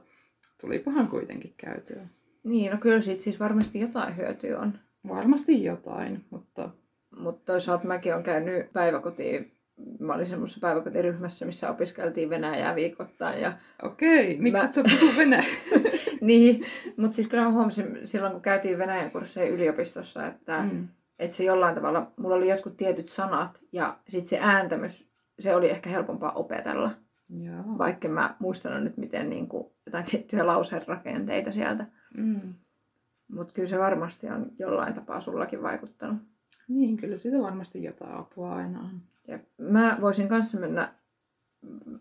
tulipahan 0.61 1.09
kuitenkin 1.09 1.55
käytyä. 1.57 2.07
Niin, 2.45 2.71
no 2.71 2.79
kyllä 2.79 3.01
siitä 3.01 3.23
siis 3.23 3.41
varmasti 3.41 3.81
jotain 3.81 4.17
hyötyä 4.17 4.59
on. 4.61 4.79
Varmasti 5.09 5.65
jotain, 5.65 6.25
mutta 6.31 6.71
Mutta 7.19 7.53
toisaalta 7.53 7.87
mäkin 7.87 8.13
olen 8.13 8.25
käynyt 8.25 8.73
päiväkotiin. 8.73 9.53
Mä 10.01 10.15
olin 10.15 10.27
semmoisessa 10.27 10.61
päiväkotiryhmässä, 10.61 11.47
missä 11.47 11.71
opiskeltiin 11.71 12.31
Venäjää 12.31 12.75
viikoittain. 12.75 13.41
Ja 13.41 13.53
okei, 13.83 14.39
miksi 14.39 14.61
Mä- 14.63 14.65
et 14.65 14.73
sä 14.75 14.83
puhu 15.01 15.13
venäjää? 15.17 15.45
niin, 16.21 16.65
mutta 16.97 17.15
siis 17.17 17.29
kyllä 17.29 17.45
mä 17.45 17.53
huomasin 17.53 17.99
silloin, 18.05 18.33
kun 18.33 18.43
käytiin 18.43 18.79
Venäjän 18.79 19.11
kursseja 19.11 19.51
yliopistossa, 19.51 20.27
että 20.27 20.63
Mm. 20.63 20.89
että 21.19 21.37
se 21.37 21.45
jollain 21.45 21.75
tavalla, 21.75 22.13
mulla 22.17 22.35
oli 22.35 22.49
jotkut 22.51 22.77
tietyt 22.77 23.09
sanat 23.09 23.59
ja 23.73 23.97
sitten 24.09 24.29
se 24.29 24.39
ääntämys, 24.41 25.09
se 25.41 25.55
oli 25.55 25.71
ehkä 25.71 25.91
helpompaa 25.91 26.33
opetella, 26.33 26.91
Joo. 27.29 27.79
vaikka 27.79 28.09
mä 28.09 28.35
muistanut 28.39 28.83
nyt 28.83 28.97
miten 28.97 29.31
niin 29.31 29.49
kuin, 29.49 29.67
jotain 29.87 30.05
tiettyjä 30.05 30.47
lauserakenteita 30.47 31.53
sieltä. 31.53 31.87
Mm. 32.17 32.55
Mutta 33.33 33.55
kyllä 33.55 33.69
se 33.69 33.79
varmasti 33.79 34.27
on 34.27 34.47
jollain 34.59 34.95
tapaa 34.95 35.21
sullakin 35.21 35.63
vaikuttanut. 35.63 36.19
Niin, 36.69 36.97
kyllä 36.97 37.19
siitä 37.19 37.39
varmasti 37.43 37.83
jotain 37.85 38.15
apua 38.15 38.55
aina 38.55 38.81
on. 38.81 39.01
Ja 39.29 39.39
mä 39.59 39.99
voisin 40.01 40.29
kanssa 40.29 40.59
mennä 40.59 40.93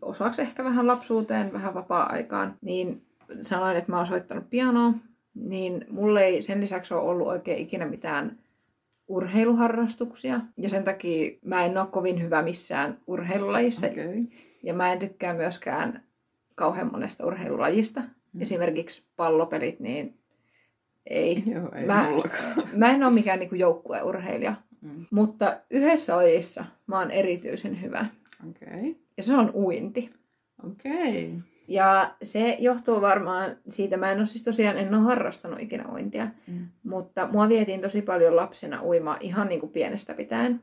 osaksi 0.01 0.41
ehkä 0.41 0.63
vähän 0.63 0.87
lapsuuteen, 0.87 1.53
vähän 1.53 1.73
vapaa-aikaan, 1.73 2.55
niin 2.61 3.05
sanoin, 3.41 3.77
että 3.77 3.91
mä 3.91 3.97
oon 3.97 4.07
soittanut 4.07 4.49
pianoa, 4.49 4.93
niin 5.33 5.85
mulle 5.89 6.25
ei 6.25 6.41
sen 6.41 6.61
lisäksi 6.61 6.93
ole 6.93 7.01
ollut 7.09 7.27
oikein 7.27 7.59
ikinä 7.59 7.85
mitään 7.85 8.37
urheiluharrastuksia. 9.07 10.41
Ja 10.57 10.69
sen 10.69 10.83
takia 10.83 11.37
mä 11.45 11.65
en 11.65 11.77
ole 11.77 11.87
kovin 11.87 12.21
hyvä 12.21 12.41
missään 12.41 12.97
urheilulajissa. 13.07 13.87
Okay. 13.87 14.23
Ja 14.63 14.73
mä 14.73 14.93
en 14.93 14.99
tykkää 14.99 15.33
myöskään 15.33 16.03
kauhean 16.55 16.91
monesta 16.91 17.25
urheilulajista. 17.25 17.99
Mm. 18.33 18.41
Esimerkiksi 18.41 19.03
pallopelit, 19.15 19.79
niin 19.79 20.17
ei. 21.05 21.43
Joo, 21.45 21.71
ei 21.75 21.85
Mä- 21.85 22.09
mullakaan. 22.09 22.53
Mä 22.73 22.91
en 22.91 23.03
ole 23.03 23.13
mikään 23.13 23.39
niinku 23.39 23.55
joukkueurheilija. 23.55 24.55
Mm. 24.81 25.05
Mutta 25.11 25.59
yhdessä 25.69 26.15
lajissa 26.15 26.65
mä 26.87 26.99
oon 26.99 27.11
erityisen 27.11 27.81
hyvä. 27.81 28.05
Okay. 28.49 28.95
Ja 29.17 29.23
se 29.23 29.33
on 29.33 29.51
uinti. 29.53 30.13
Okei. 30.63 31.27
Okay. 31.27 31.41
Ja 31.67 32.15
se 32.23 32.57
johtuu 32.59 33.01
varmaan 33.01 33.57
siitä, 33.69 33.97
mä 33.97 34.11
en 34.11 34.17
ole 34.17 34.25
siis 34.25 34.43
tosiaan, 34.43 34.77
en 34.77 34.95
ole 34.95 35.03
harrastanut 35.03 35.59
ikinä 35.59 35.85
uintia. 35.91 36.27
Mm. 36.47 36.67
Mutta 36.83 37.27
mua 37.31 37.49
vietiin 37.49 37.81
tosi 37.81 38.01
paljon 38.01 38.35
lapsena 38.35 38.83
uimaan 38.83 39.17
ihan 39.21 39.47
niin 39.47 39.59
kuin 39.59 39.71
pienestä 39.71 40.13
pitäen. 40.13 40.61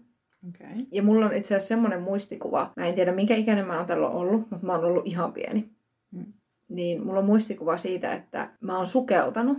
Okay. 0.48 0.84
Ja 0.92 1.02
mulla 1.02 1.26
on 1.26 1.34
itse 1.34 1.54
asiassa 1.54 1.68
semmoinen 1.68 2.02
muistikuva, 2.02 2.72
mä 2.76 2.86
en 2.86 2.94
tiedä 2.94 3.12
minkä 3.12 3.34
ikäinen 3.34 3.66
mä 3.66 3.76
oon 3.76 3.86
tällä 3.86 4.08
ollut, 4.08 4.50
mutta 4.50 4.66
mä 4.66 4.72
oon 4.72 4.84
ollut 4.84 5.06
ihan 5.06 5.32
pieni. 5.32 5.70
Mm. 6.10 6.26
Niin 6.68 7.06
mulla 7.06 7.18
on 7.18 7.26
muistikuva 7.26 7.78
siitä, 7.78 8.12
että 8.12 8.50
mä 8.60 8.76
oon 8.76 8.86
sukeltanut, 8.86 9.58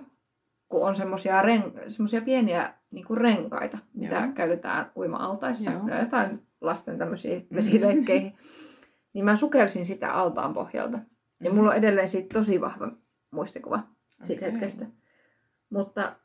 kun 0.69 0.87
on 0.87 0.95
semmosia, 0.95 1.41
ren- 1.41 1.89
semmosia 1.91 2.21
pieniä 2.21 2.73
niin 2.95 3.05
kuin 3.05 3.17
renkaita, 3.17 3.77
mitä 3.93 4.15
Joo. 4.15 4.33
käytetään 4.35 4.91
uima-altaissa. 4.97 5.71
Joo. 5.71 5.81
On 5.81 5.99
jotain 5.99 6.47
lasten 6.61 6.97
tämmöisiä 6.97 7.41
vesileikkeihin. 7.55 8.33
niin 9.13 9.25
mä 9.25 9.35
sukelsin 9.35 9.85
sitä 9.85 10.13
altaan 10.13 10.53
pohjalta. 10.53 10.99
Ja 11.43 11.51
mulla 11.51 11.71
on 11.71 11.77
edelleen 11.77 12.09
siitä 12.09 12.33
tosi 12.33 12.61
vahva 12.61 12.91
muistikuva 13.31 13.79
siitä 14.23 14.45
Okei. 14.45 14.51
hetkestä. 14.51 14.85
Mutta 15.69 16.15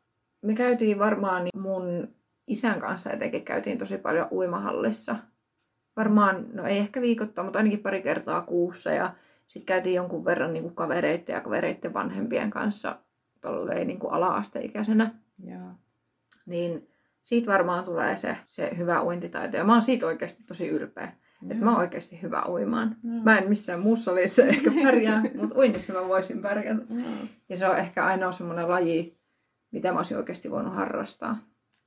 me 0.42 0.54
käytiin 0.54 0.98
varmaan 0.98 1.44
niin 1.44 1.62
mun 1.62 2.08
isän 2.46 2.80
kanssa 2.80 3.10
etenkin 3.10 3.44
käytiin 3.44 3.78
tosi 3.78 3.98
paljon 3.98 4.28
uimahallissa. 4.32 5.16
varmaan, 5.96 6.46
no 6.52 6.64
ei 6.66 6.78
ehkä 6.78 7.00
viikoittaa, 7.00 7.44
mutta 7.44 7.58
ainakin 7.58 7.80
pari 7.80 8.02
kertaa 8.02 8.42
kuussa. 8.42 8.90
Ja 8.90 9.14
sitten 9.48 9.66
käytiin 9.66 9.94
jonkun 9.94 10.24
verran 10.24 10.52
niin 10.52 10.62
kuin 10.62 10.74
kavereiden 10.74 11.34
ja 11.34 11.40
kavereiden 11.40 11.94
vanhempien 11.94 12.50
kanssa 12.50 12.98
tolleen 13.40 13.86
niin 13.86 13.98
kuin 13.98 14.12
ala-asteikäisenä. 14.12 15.14
Niin 16.50 16.88
siitä 17.22 17.52
varmaan 17.52 17.84
tulee 17.84 18.16
se, 18.16 18.36
se 18.46 18.70
hyvä 18.76 19.02
uintitaito. 19.02 19.56
Ja 19.56 19.64
mä 19.64 19.72
oon 19.72 19.82
siitä 19.82 20.06
oikeasti 20.06 20.42
tosi 20.42 20.68
ylpeä. 20.68 21.12
Että 21.50 21.64
mä 21.64 21.70
oon 21.70 21.80
oikeasti 21.80 22.22
hyvä 22.22 22.44
uimaan. 22.48 22.96
Joo. 23.04 23.24
Mä 23.24 23.38
en 23.38 23.48
missään 23.48 23.80
muussa 23.80 24.14
lajissa 24.14 24.42
ehkä 24.54 24.70
pärjää, 24.82 25.22
mutta 25.34 25.58
uinnissa 25.58 25.92
mä 25.92 26.08
voisin 26.08 26.42
pärjätä. 26.42 26.82
Joo. 26.90 27.08
Ja 27.48 27.56
se 27.56 27.68
on 27.68 27.76
ehkä 27.76 28.04
ainoa 28.04 28.32
semmoinen 28.32 28.70
laji, 28.70 29.18
mitä 29.70 29.92
mä 29.92 29.98
olisin 29.98 30.16
oikeasti 30.16 30.50
voinut 30.50 30.74
harrastaa. 30.74 31.38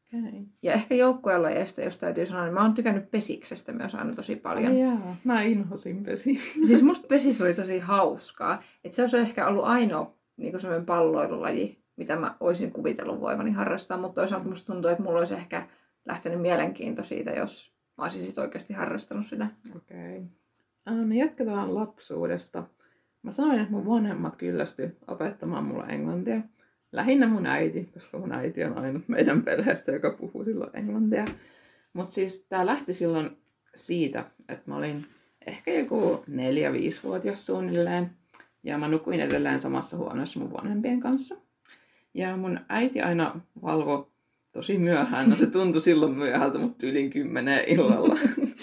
Okei. 0.08 0.42
Ja 0.62 0.74
ehkä 0.74 0.96
joukkuelajeista, 0.96 1.82
jos 1.82 1.98
täytyy 1.98 2.26
sanoa, 2.26 2.44
niin 2.44 2.54
mä 2.54 2.62
oon 2.62 2.74
tykännyt 2.74 3.12
pesiksestä 3.12 3.72
myös 3.72 3.96
aina 3.96 4.16
tosi 4.16 4.36
paljon. 4.36 4.72
Ai 4.72 4.80
jaa, 4.80 5.18
mä 5.24 5.42
inhosin 5.42 6.04
pesistä. 6.04 6.60
Siis 6.68 6.84
musta 6.84 7.08
pesis 7.08 7.42
oli 7.42 7.54
tosi 7.54 7.80
hauskaa. 7.80 8.64
Että 8.84 8.96
se 8.96 9.02
olisi 9.02 9.18
ehkä 9.18 9.48
ollut 9.48 9.66
ainoa 9.66 10.16
niin 10.38 10.60
semmoinen 10.60 10.86
palloilulaji, 10.86 11.83
mitä 11.96 12.16
mä 12.16 12.36
olisin 12.40 12.72
kuvitellut 12.72 13.22
voivani 13.22 13.52
harrastaa. 13.52 13.98
Mutta 13.98 14.22
toisaalta 14.22 14.48
musta 14.48 14.74
tuntuu, 14.74 14.92
että 14.92 15.04
mulla 15.04 15.20
olisi 15.20 15.34
ehkä 15.34 15.68
lähtenyt 16.06 16.42
mielenkiinto 16.42 17.04
siitä, 17.04 17.32
jos 17.32 17.74
mä 17.98 18.04
olisin 18.04 18.26
sit 18.26 18.38
oikeasti 18.38 18.74
harrastanut 18.74 19.26
sitä. 19.26 19.48
Okei. 19.76 20.18
Okay. 20.88 21.06
Me 21.06 21.16
jatketaan 21.16 21.76
lapsuudesta. 21.76 22.64
Mä 23.24 23.32
sanoin, 23.32 23.60
että 23.60 23.72
mun 23.72 23.86
vanhemmat 23.86 24.36
kyllästy 24.36 24.98
opettamaan 25.08 25.64
mulle 25.64 25.86
englantia. 25.86 26.42
Lähinnä 26.92 27.28
mun 27.28 27.46
äiti, 27.46 27.90
koska 27.94 28.20
mun 28.20 28.32
äiti 28.32 28.64
on 28.64 28.78
ainut 28.78 29.08
meidän 29.08 29.42
perheestä, 29.42 29.92
joka 29.92 30.12
puhuu 30.12 30.44
silloin 30.44 30.78
englantia. 30.78 31.26
Mutta 31.94 32.14
siis 32.14 32.46
tää 32.50 32.66
lähti 32.66 32.94
silloin 32.94 33.38
siitä, 33.76 34.26
että 34.50 34.72
mä 34.72 34.76
olin 34.76 35.06
ehkä 35.48 35.72
joku 35.72 36.24
neljä 36.28 36.72
5 36.72 37.04
vuotias 37.04 37.46
suunnilleen. 37.46 38.12
Ja 38.64 38.78
mä 38.78 38.88
nukuin 38.88 39.20
edelleen 39.20 39.60
samassa 39.60 39.98
huoneessa 39.98 40.40
mun 40.40 40.54
vanhempien 40.54 41.00
kanssa. 41.00 41.36
Ja 42.14 42.38
mun 42.38 42.60
äiti 42.70 43.02
aina 43.02 43.40
valvo 43.62 44.12
tosi 44.52 44.78
myöhään. 44.78 45.30
No 45.30 45.36
se 45.36 45.48
tuntui 45.48 45.82
silloin 45.82 46.14
myöhältä, 46.14 46.60
mutta 46.60 46.86
yli 46.88 47.10
kymmenen 47.10 47.64
illalla. 47.68 48.18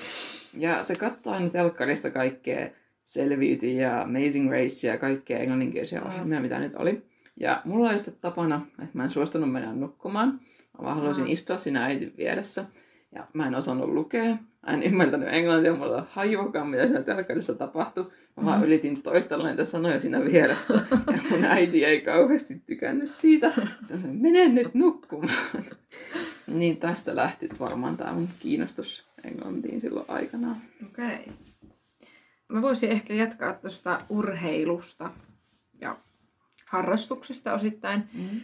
ja 0.58 0.84
se 0.84 0.94
katsoi 0.94 1.32
aina 1.32 1.48
telkkarista 1.50 2.10
kaikkea 2.10 2.68
Selviyty 3.04 3.66
ja 3.66 4.02
Amazing 4.02 4.50
Race 4.50 4.88
ja 4.88 4.98
kaikkea 4.98 5.38
englanninkielisiä 5.38 6.02
ohjelmia, 6.02 6.40
mitä 6.40 6.58
nyt 6.58 6.74
oli. 6.76 7.02
Ja 7.40 7.62
mulla 7.64 7.90
oli 7.90 7.98
sitten 7.98 8.14
tapana, 8.20 8.66
että 8.78 8.98
mä 8.98 9.04
en 9.04 9.10
suostunut 9.10 9.52
mennä 9.52 9.72
nukkumaan. 9.72 10.40
Mä 10.78 10.84
vaan 10.84 10.96
halusin 10.96 11.24
Aa. 11.24 11.30
istua 11.30 11.58
siinä 11.58 11.84
äitin 11.84 12.14
vieressä. 12.16 12.64
Ja 13.14 13.26
mä 13.32 13.46
en 13.46 13.54
osannut 13.54 13.88
lukea. 13.88 14.36
Mä 14.66 14.74
en 14.74 14.82
ymmärtänyt 14.82 15.28
englantia, 15.32 15.74
mulla 15.74 15.96
ei 15.98 16.04
hajuakaan, 16.10 16.68
mitä 16.68 16.82
siinä 16.86 17.02
telkkarissa 17.02 17.54
tapahtui. 17.54 18.12
Mä 18.36 18.44
vaan 18.44 18.58
Mm. 18.58 18.64
yritin 18.64 19.02
toistella 19.02 19.48
niitä 19.48 19.64
sanoja 19.64 20.00
siinä 20.00 20.24
vieressä. 20.24 20.74
Ja 20.90 21.18
mun 21.30 21.44
äiti 21.44 21.84
ei 21.84 22.00
kauheasti 22.00 22.62
tykännyt 22.66 23.10
siitä. 23.10 23.52
Se 23.82 24.00
sanoi, 24.00 24.16
mene 24.16 24.48
nyt 24.48 24.74
nukkumaan. 24.74 25.34
niin 26.46 26.76
tästä 26.76 27.16
lähti 27.16 27.48
varmaan 27.60 27.96
tämä 27.96 28.12
mun 28.12 28.28
kiinnostus 28.38 29.06
englantiin 29.24 29.80
silloin 29.80 30.06
aikanaan. 30.08 30.56
Okei. 30.86 31.06
Okay. 31.06 31.32
Mä 32.48 32.62
voisin 32.62 32.90
ehkä 32.90 33.14
jatkaa 33.14 33.54
tuosta 33.54 34.00
urheilusta 34.08 35.10
ja 35.80 35.96
harrastuksesta 36.66 37.54
osittain. 37.54 38.02
Mm. 38.14 38.40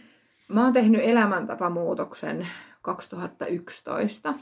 Mä 0.53 0.63
oon 0.63 0.73
tehnyt 0.73 1.01
elämäntapamuutoksen 1.03 2.47
2011. 2.81 4.33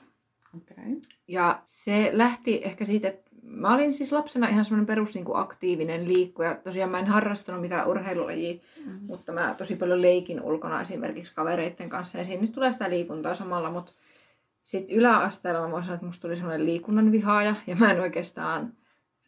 Okay. 0.58 1.02
Ja 1.28 1.62
se 1.66 2.10
lähti 2.14 2.62
ehkä 2.64 2.86
siitä, 2.86 3.08
että 3.08 3.32
mä 3.44 3.74
olin 3.74 3.94
siis 3.94 4.12
lapsena 4.12 4.48
ihan 4.48 4.66
semmoinen 4.66 4.86
perus 4.86 5.14
niin 5.16 5.26
kuin 5.26 5.38
aktiivinen 5.38 6.08
liikkuja. 6.08 6.56
Tosiaan 6.56 6.92
mä 6.92 7.00
en 7.00 7.08
harrastanut 7.08 7.62
mitään 7.62 7.88
urheilulajia, 7.88 8.62
Mm. 8.86 9.00
mutta 9.08 9.32
mä 9.32 9.56
tosi 9.58 9.76
paljon 9.76 10.02
leikin 10.02 10.42
ulkona 10.42 10.82
esimerkiksi 10.82 11.34
kavereiden 11.36 11.90
kanssa. 11.90 12.18
Ja 12.18 12.26
siinä 12.26 12.42
nyt 12.42 12.52
tulee 12.52 12.72
sitä 12.72 12.90
liikuntaa 12.90 13.36
samalla, 13.36 13.72
mutta 13.72 13.92
sitten 14.64 14.96
yläasteella 14.96 15.62
mä 15.62 15.72
voin 15.72 15.84
sanoa, 15.84 15.96
että 15.96 16.06
musta 16.06 16.22
tuli 16.22 16.36
semmoinen 16.36 16.66
liikunnan 16.66 17.12
vihaaja. 17.12 17.56
Ja 17.68 17.76
mä 17.76 17.92
en 17.92 18.02
oikeastaan 18.02 18.74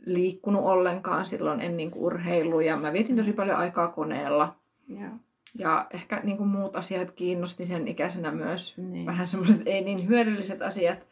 liikkunut 0.05 0.63
ollenkaan 0.65 1.27
silloin, 1.27 1.61
en 1.61 1.77
niin 1.77 1.91
urheilu. 1.95 2.59
Ja 2.59 2.77
mä 2.77 2.93
vietin 2.93 3.15
tosi 3.15 3.33
paljon 3.33 3.57
aikaa 3.57 3.87
koneella. 3.87 4.55
Joo. 4.87 5.09
Ja 5.55 5.87
ehkä 5.93 6.21
niin 6.23 6.37
kuin 6.37 6.49
muut 6.49 6.75
asiat 6.75 7.11
kiinnosti 7.11 7.67
sen 7.67 7.87
ikäisenä 7.87 8.31
myös. 8.31 8.77
Niin. 8.77 9.05
Vähän 9.05 9.27
semmoiset 9.27 9.61
ei 9.65 9.81
niin 9.81 10.07
hyödylliset 10.07 10.61
asiat. 10.61 11.07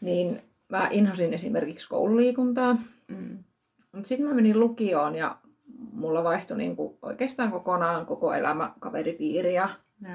Niin 0.00 0.42
mä 0.68 0.88
inhosin 0.90 1.34
esimerkiksi 1.34 1.88
koululiikuntaa. 1.88 2.76
Mm. 3.08 3.38
Mutta 3.92 4.08
sitten 4.08 4.28
mä 4.28 4.34
menin 4.34 4.60
lukioon 4.60 5.14
ja 5.14 5.36
mulla 5.92 6.24
vaihtui 6.24 6.58
niinku 6.58 6.98
oikeastaan 7.02 7.52
kokonaan 7.52 8.06
koko 8.06 8.34
elämä 8.34 8.72
kaveripiiri 8.78 9.54
ja 9.54 9.68
Joo. 10.02 10.12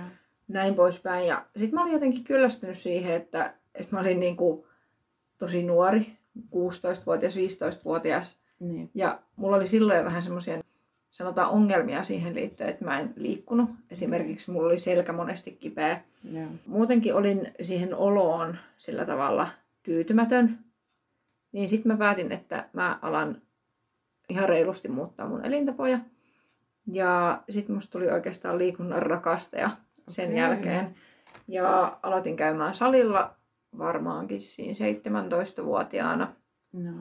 näin 0.48 0.76
poispäin. 0.76 1.28
Ja 1.28 1.46
sitten 1.58 1.74
mä 1.74 1.82
olin 1.82 1.94
jotenkin 1.94 2.24
kyllästynyt 2.24 2.78
siihen, 2.78 3.16
että, 3.16 3.54
että 3.76 3.96
mä 3.96 4.00
olin 4.00 4.20
niinku 4.20 4.68
tosi 5.38 5.64
nuori, 5.64 6.18
16-vuotias, 6.40 7.36
15-vuotias. 7.36 8.38
Niin. 8.60 8.90
Ja 8.94 9.20
mulla 9.36 9.56
oli 9.56 9.68
silloin 9.68 10.00
jo 10.00 10.06
vähän 10.06 10.24
semmoisia, 10.24 10.64
sanotaan 11.10 11.50
ongelmia 11.50 12.04
siihen 12.04 12.36
liittyen, 12.36 12.70
että 12.70 12.86
mä 12.86 13.00
en 13.00 13.14
liikkunut. 13.16 13.70
Esimerkiksi 13.92 14.52
mulla 14.52 14.68
oli 14.68 14.80
selkä 14.80 15.14
monesti 15.14 15.52
kipeä. 15.52 16.02
Joo. 16.32 16.48
Muutenkin 16.68 17.16
olin 17.16 17.52
siihen 17.62 17.96
oloon 17.96 18.58
sillä 18.78 19.06
tavalla 19.06 19.48
tyytymätön. 19.84 20.60
Niin 21.52 21.70
sitten 21.70 21.92
mä 21.92 21.98
päätin, 21.98 22.32
että 22.32 22.70
mä 22.74 23.00
alan 23.02 23.42
ihan 24.30 24.50
reilusti 24.50 24.88
muuttaa 24.88 25.28
mun 25.28 25.46
elintapoja. 25.46 26.00
Ja 26.92 27.44
sitten 27.50 27.76
musta 27.76 27.92
tuli 27.92 28.12
oikeastaan 28.12 28.58
liikunnan 28.58 29.02
rakastaja 29.02 29.70
sen 30.10 30.26
Okei. 30.26 30.38
jälkeen. 30.38 30.96
Ja 31.48 31.98
aloitin 32.04 32.36
käymään 32.36 32.76
salilla 32.76 33.36
varmaankin 33.78 34.42
siinä 34.42 34.74
17-vuotiaana. 34.74 36.34
No. 36.74 36.92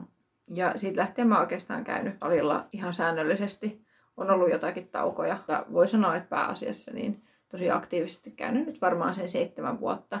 Ja 0.49 0.73
siitä 0.75 1.01
lähtien 1.01 1.27
mä 1.27 1.39
oikeastaan 1.39 1.83
käynyt 1.83 2.15
salilla 2.19 2.67
ihan 2.71 2.93
säännöllisesti. 2.93 3.85
On 4.17 4.29
ollut 4.29 4.51
jotakin 4.51 4.87
taukoja. 4.87 5.35
Mutta 5.35 5.65
voi 5.73 5.87
sanoa, 5.87 6.15
että 6.15 6.29
pääasiassa 6.29 6.91
niin 6.91 7.23
tosi 7.49 7.71
aktiivisesti 7.71 8.31
käynyt 8.31 8.65
nyt 8.65 8.81
varmaan 8.81 9.15
sen 9.15 9.29
seitsemän 9.29 9.79
vuotta. 9.79 10.19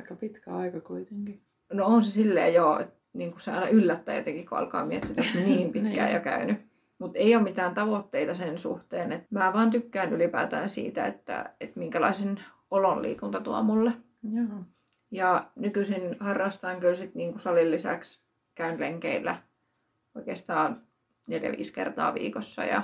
Aika 0.00 0.14
pitkä 0.14 0.56
aika 0.56 0.80
kuitenkin. 0.80 1.42
No 1.74 1.86
on 1.86 2.02
se 2.02 2.10
silleen 2.10 2.54
joo, 2.54 2.78
että 2.78 2.94
niin 3.12 3.30
kuin 3.30 3.40
se 3.40 3.50
aina 3.52 3.68
yllättää 3.68 4.16
jotenkin, 4.16 4.46
kun 4.46 4.58
alkaa 4.58 4.86
miettiä, 4.86 5.10
että 5.10 5.38
niin 5.46 5.72
pitkään 5.72 6.06
Niin. 6.06 6.14
jo 6.14 6.20
käynyt. 6.20 6.56
Mutta 6.98 7.18
ei 7.18 7.36
ole 7.36 7.44
mitään 7.44 7.74
tavoitteita 7.74 8.34
sen 8.34 8.58
suhteen. 8.58 9.12
Et 9.12 9.30
mä 9.30 9.52
vaan 9.52 9.70
tykkään 9.70 10.12
ylipäätään 10.12 10.70
siitä, 10.70 11.06
että, 11.06 11.54
että 11.60 11.78
minkälaisen 11.78 12.40
olon 12.70 13.02
liikunta 13.02 13.40
tuo 13.40 13.62
mulle. 13.62 13.92
Joo. 14.32 14.64
Ja 15.10 15.44
nykyisin 15.56 16.16
harrastan 16.20 16.80
kyllä 16.80 16.94
sit 16.94 17.14
niinku 17.14 17.38
salin 17.38 17.70
lisäksi 17.70 18.22
käyn 18.54 18.80
lenkeillä 18.80 19.36
oikeastaan 20.14 20.82
4-5 21.30 21.34
kertaa 21.74 22.14
viikossa 22.14 22.64
ja 22.64 22.82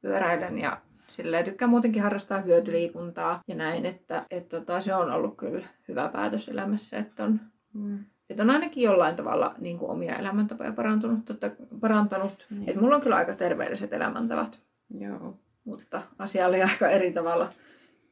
pyöräilen 0.00 0.58
ja 0.58 0.80
silleen 1.06 1.44
tykkään 1.44 1.70
muutenkin 1.70 2.02
harrastaa 2.02 2.40
hyötyliikuntaa 2.40 3.40
ja 3.48 3.54
näin, 3.54 3.86
että, 3.86 4.26
että 4.30 4.60
tota, 4.60 4.80
se 4.80 4.94
on 4.94 5.10
ollut 5.12 5.36
kyllä 5.36 5.66
hyvä 5.88 6.08
päätös 6.08 6.48
elämässä, 6.48 6.98
että 6.98 7.24
on, 7.24 7.40
Mm. 7.74 8.04
Että 8.32 8.42
on 8.42 8.50
ainakin 8.50 8.82
jollain 8.82 9.16
tavalla 9.16 9.54
niin 9.58 9.78
kuin 9.78 9.90
omia 9.90 10.16
elämäntapoja 10.16 10.72
parantunut, 10.72 11.24
totta, 11.24 11.50
parantanut. 11.80 12.46
Niin. 12.50 12.70
Et 12.70 12.76
mulla 12.76 12.96
on 12.96 13.02
kyllä 13.02 13.16
aika 13.16 13.34
terveelliset 13.34 13.92
elämäntavat, 13.92 14.60
Joo. 14.98 15.38
mutta 15.64 16.02
asia 16.18 16.46
oli 16.46 16.62
aika 16.62 16.90
eri 16.90 17.12
tavalla 17.12 17.52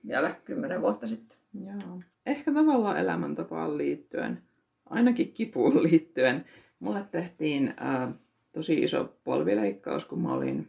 vielä 0.06 0.34
kymmenen 0.44 0.80
vuotta 0.80 1.06
sitten. 1.06 1.38
Joo. 1.66 2.02
Ehkä 2.26 2.52
tavallaan 2.52 2.96
elämäntapaan 2.96 3.78
liittyen, 3.78 4.42
ainakin 4.86 5.32
kipuun 5.32 5.82
liittyen, 5.82 6.44
mulle 6.80 7.04
tehtiin 7.10 7.74
ää, 7.76 8.12
tosi 8.52 8.82
iso 8.82 9.16
polvileikkaus, 9.24 10.04
kun 10.04 10.22
mä 10.22 10.32
olin 10.32 10.68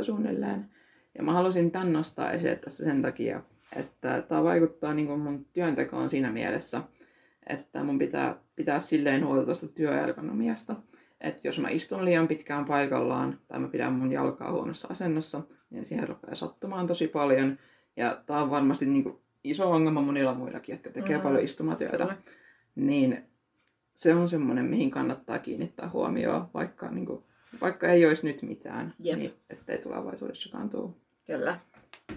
14-15 0.00 0.04
suunnilleen. 0.04 0.70
Ja 1.18 1.22
mä 1.22 1.32
halusin 1.32 1.70
tän 1.70 1.92
nostaa 1.92 2.32
esille 2.32 2.56
tässä 2.56 2.84
sen 2.84 3.02
takia, 3.02 3.42
että 3.76 4.22
tämä 4.28 4.44
vaikuttaa 4.44 4.94
niin 4.94 5.18
mun 5.18 5.46
työntekoon 5.52 6.10
siinä 6.10 6.32
mielessä, 6.32 6.80
että 7.46 7.84
mun 7.84 7.98
pitää 7.98 8.36
pitää 8.56 8.80
silleen 8.80 9.26
huolta 9.26 9.44
tuosta 9.44 9.68
työergonomiasta. 9.68 10.76
Että 11.20 11.48
jos 11.48 11.58
mä 11.58 11.68
istun 11.68 12.04
liian 12.04 12.28
pitkään 12.28 12.64
paikallaan 12.64 13.38
tai 13.48 13.58
mä 13.60 13.68
pidän 13.68 13.92
mun 13.92 14.12
jalkaa 14.12 14.52
huonossa 14.52 14.88
asennossa, 14.90 15.42
niin 15.70 15.84
siihen 15.84 16.08
rupeaa 16.08 16.34
sattumaan 16.34 16.86
tosi 16.86 17.08
paljon. 17.08 17.58
Ja 17.96 18.22
tää 18.26 18.42
on 18.42 18.50
varmasti 18.50 18.86
niin 18.86 19.02
kuin 19.04 19.18
iso 19.44 19.70
ongelma 19.70 20.02
monilla 20.02 20.34
muillakin, 20.34 20.72
jotka 20.72 20.90
tekee 20.90 21.16
Mm, 21.16 21.22
paljon 21.22 21.42
istumatyötä. 21.44 21.96
Kyllä. 21.96 22.16
Niin 22.74 23.24
se 23.94 24.14
on 24.14 24.28
semmoinen, 24.28 24.64
mihin 24.64 24.90
kannattaa 24.90 25.38
kiinnittää 25.38 25.90
huomioon, 25.92 26.48
vaikka, 26.54 26.90
niin 26.90 27.06
kuin, 27.06 27.24
vaikka 27.60 27.88
ei 27.88 28.06
olisi 28.06 28.26
nyt 28.26 28.42
mitään, 28.42 28.94
Jep. 28.98 29.18
niin 29.18 29.34
ettei 29.50 29.78
tulevaisuudessakaan 29.78 30.70
tule. 30.70 30.90
Kyllä. 31.26 31.58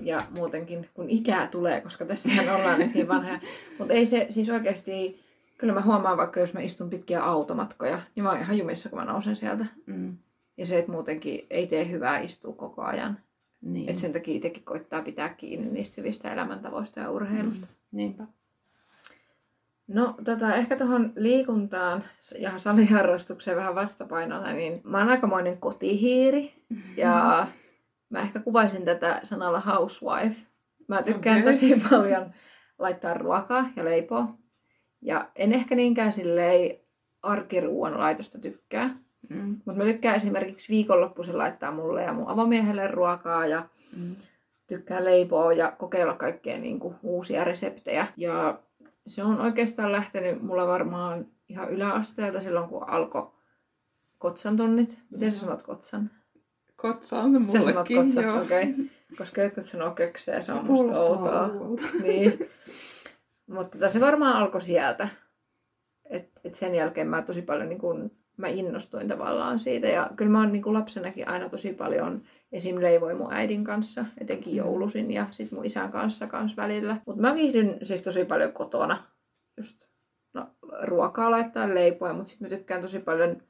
Ja 0.01 0.21
muutenkin, 0.37 0.89
kun 0.93 1.09
ikää 1.09 1.47
tulee, 1.47 1.81
koska 1.81 2.05
tässähän 2.05 2.55
ollaan 2.55 2.79
nyt 2.79 2.93
niin 2.93 3.07
vanhoja. 3.07 3.39
Mutta 3.79 3.93
ei 3.93 4.05
se 4.05 4.27
siis 4.29 4.49
oikeasti, 4.49 5.25
Kyllä 5.57 5.73
mä 5.73 5.81
huomaan 5.81 6.17
vaikka, 6.17 6.39
jos 6.39 6.53
mä 6.53 6.59
istun 6.59 6.89
pitkiä 6.89 7.23
automatkoja, 7.23 8.01
niin 8.15 8.23
mä 8.23 8.29
oon 8.29 8.41
ihan 8.41 8.57
jumissa, 8.57 8.89
kun 8.89 8.99
mä 8.99 9.05
nousen 9.05 9.35
sieltä. 9.35 9.65
Mm. 9.85 10.17
Ja 10.57 10.65
se, 10.65 10.79
että 10.79 10.91
muutenkin 10.91 11.45
ei 11.49 11.67
tee 11.67 11.89
hyvää 11.89 12.19
istua 12.19 12.53
koko 12.53 12.81
ajan. 12.81 13.17
Niin. 13.61 13.89
Et 13.89 13.97
sen 13.97 14.13
takia 14.13 14.35
itsekin 14.35 14.63
koittaa 14.63 15.01
pitää 15.01 15.29
kiinni 15.29 15.71
niistä 15.71 15.93
hyvistä 15.97 16.33
elämäntavoista 16.33 16.99
ja 16.99 17.11
urheilusta. 17.11 17.67
Niinpä. 17.91 18.23
No 19.87 20.15
tota, 20.23 20.55
ehkä 20.55 20.77
tuohon 20.77 21.13
liikuntaan 21.15 22.03
ja 22.39 22.57
saliharrastukseen 22.57 23.57
vähän 23.57 23.75
vastapainona, 23.75 24.53
niin 24.53 24.81
mä 24.83 24.97
oon 24.97 25.09
aikamoinen 25.09 25.57
kotihiiri. 25.57 26.53
Ja 26.97 27.47
mä 28.15 28.21
ehkä 28.21 28.39
kuvaisin 28.39 28.85
tätä 28.85 29.19
sanalla 29.23 29.59
housewife. 29.59 30.35
Mä 30.87 31.03
tykkään 31.03 31.39
Okei. 31.41 31.53
tosi 31.53 31.81
paljon 31.89 32.31
laittaa 32.79 33.13
ruokaa 33.13 33.65
ja 33.75 33.85
leipoa. 33.85 34.27
Ja 35.01 35.29
en 35.35 35.53
ehkä 35.53 35.75
niinkään 35.75 36.11
silleen 36.13 36.77
arkiruuan 37.23 37.99
laitosta 37.99 38.39
tykkää. 38.39 38.95
Mm. 39.29 39.49
Mutta 39.65 39.73
mä 39.73 39.83
tykkään 39.83 40.15
esimerkiksi 40.15 40.73
viikonloppuisin 40.73 41.37
laittaa 41.37 41.71
mulle 41.71 42.03
ja 42.03 42.13
mun 42.13 42.27
avomiehelle 42.29 42.87
ruokaa 42.87 43.45
ja 43.47 43.63
Mm. 43.97 44.15
tykkään 44.67 45.05
leipoa 45.05 45.53
ja 45.53 45.71
kokeilla 45.71 46.13
kaikkea 46.13 46.57
niin 46.57 46.79
kuin, 46.79 46.95
uusia 47.03 47.43
reseptejä. 47.43 48.07
Ja 48.17 48.59
se 49.07 49.23
on 49.23 49.41
oikeastaan 49.41 49.91
lähtenyt 49.91 50.41
mulla 50.41 50.67
varmaan 50.67 51.25
ihan 51.49 51.69
yläasteelta 51.69 52.41
silloin, 52.41 52.69
kun 52.69 52.89
alkoi 52.89 53.31
kotsan 54.17 54.57
tunnit. 54.57 54.97
Miten 55.09 55.31
sä 55.31 55.39
sanot 55.39 55.63
kotsan? 55.63 56.11
Kotsa 56.85 57.19
on 57.19 57.31
se 57.31 57.39
Sä 57.39 57.51
sanot 57.51 57.65
mullekin, 57.65 57.97
kotsan, 57.97 58.23
joo. 58.23 58.41
okei. 58.41 58.63
Okay. 58.63 58.85
Koska 59.17 59.41
jotkut 59.41 59.65
sanoo 59.65 59.91
kökseen, 59.91 60.41
se, 60.41 60.45
Se 60.45 60.53
on 60.53 60.65
musta 60.65 61.03
outoa. 61.03 61.49
Niin. 62.03 62.49
Mutta 63.47 63.77
tota, 63.77 63.91
se 63.91 63.99
varmaan 63.99 64.35
alkoi 64.35 64.61
sieltä. 64.61 65.07
Et, 66.09 66.29
et 66.43 66.55
sen 66.55 66.75
jälkeen 66.75 67.07
mä 67.07 67.21
tosi 67.21 67.41
paljon 67.41 67.69
niin 67.69 67.79
kun, 67.79 68.11
mä 68.37 68.47
innostuin 68.47 69.07
tavallaan 69.07 69.59
siitä. 69.59 69.87
Ja 69.87 70.09
kyllä 70.15 70.31
mä 70.31 70.39
oon 70.39 70.51
niin 70.51 70.63
kun 70.63 70.73
lapsenakin 70.73 71.29
aina 71.29 71.49
tosi 71.49 71.73
paljon 71.73 72.21
esim. 72.51 72.81
leivoi 72.81 73.15
mun 73.15 73.33
äidin 73.33 73.63
kanssa, 73.63 74.05
etenkin 74.21 74.55
joulusin 74.55 75.11
ja 75.11 75.27
sit 75.31 75.51
mun 75.51 75.65
isän 75.65 75.91
kanssa 75.91 76.27
kans 76.27 76.57
välillä. 76.57 76.97
Mutta 77.05 77.21
mä 77.21 77.35
viihdyn 77.35 77.77
siis 77.83 78.01
tosi 78.01 78.25
paljon 78.25 78.51
kotona. 78.51 79.03
Just 79.57 79.85
no, 80.33 80.47
ruokaa 80.81 81.31
laittaa 81.31 81.73
leipoa, 81.73 82.13
mutta 82.13 82.29
sitten 82.29 82.45
mä 82.45 82.57
tykkään 82.57 82.81
tosi 82.81 82.99
paljon 82.99 83.41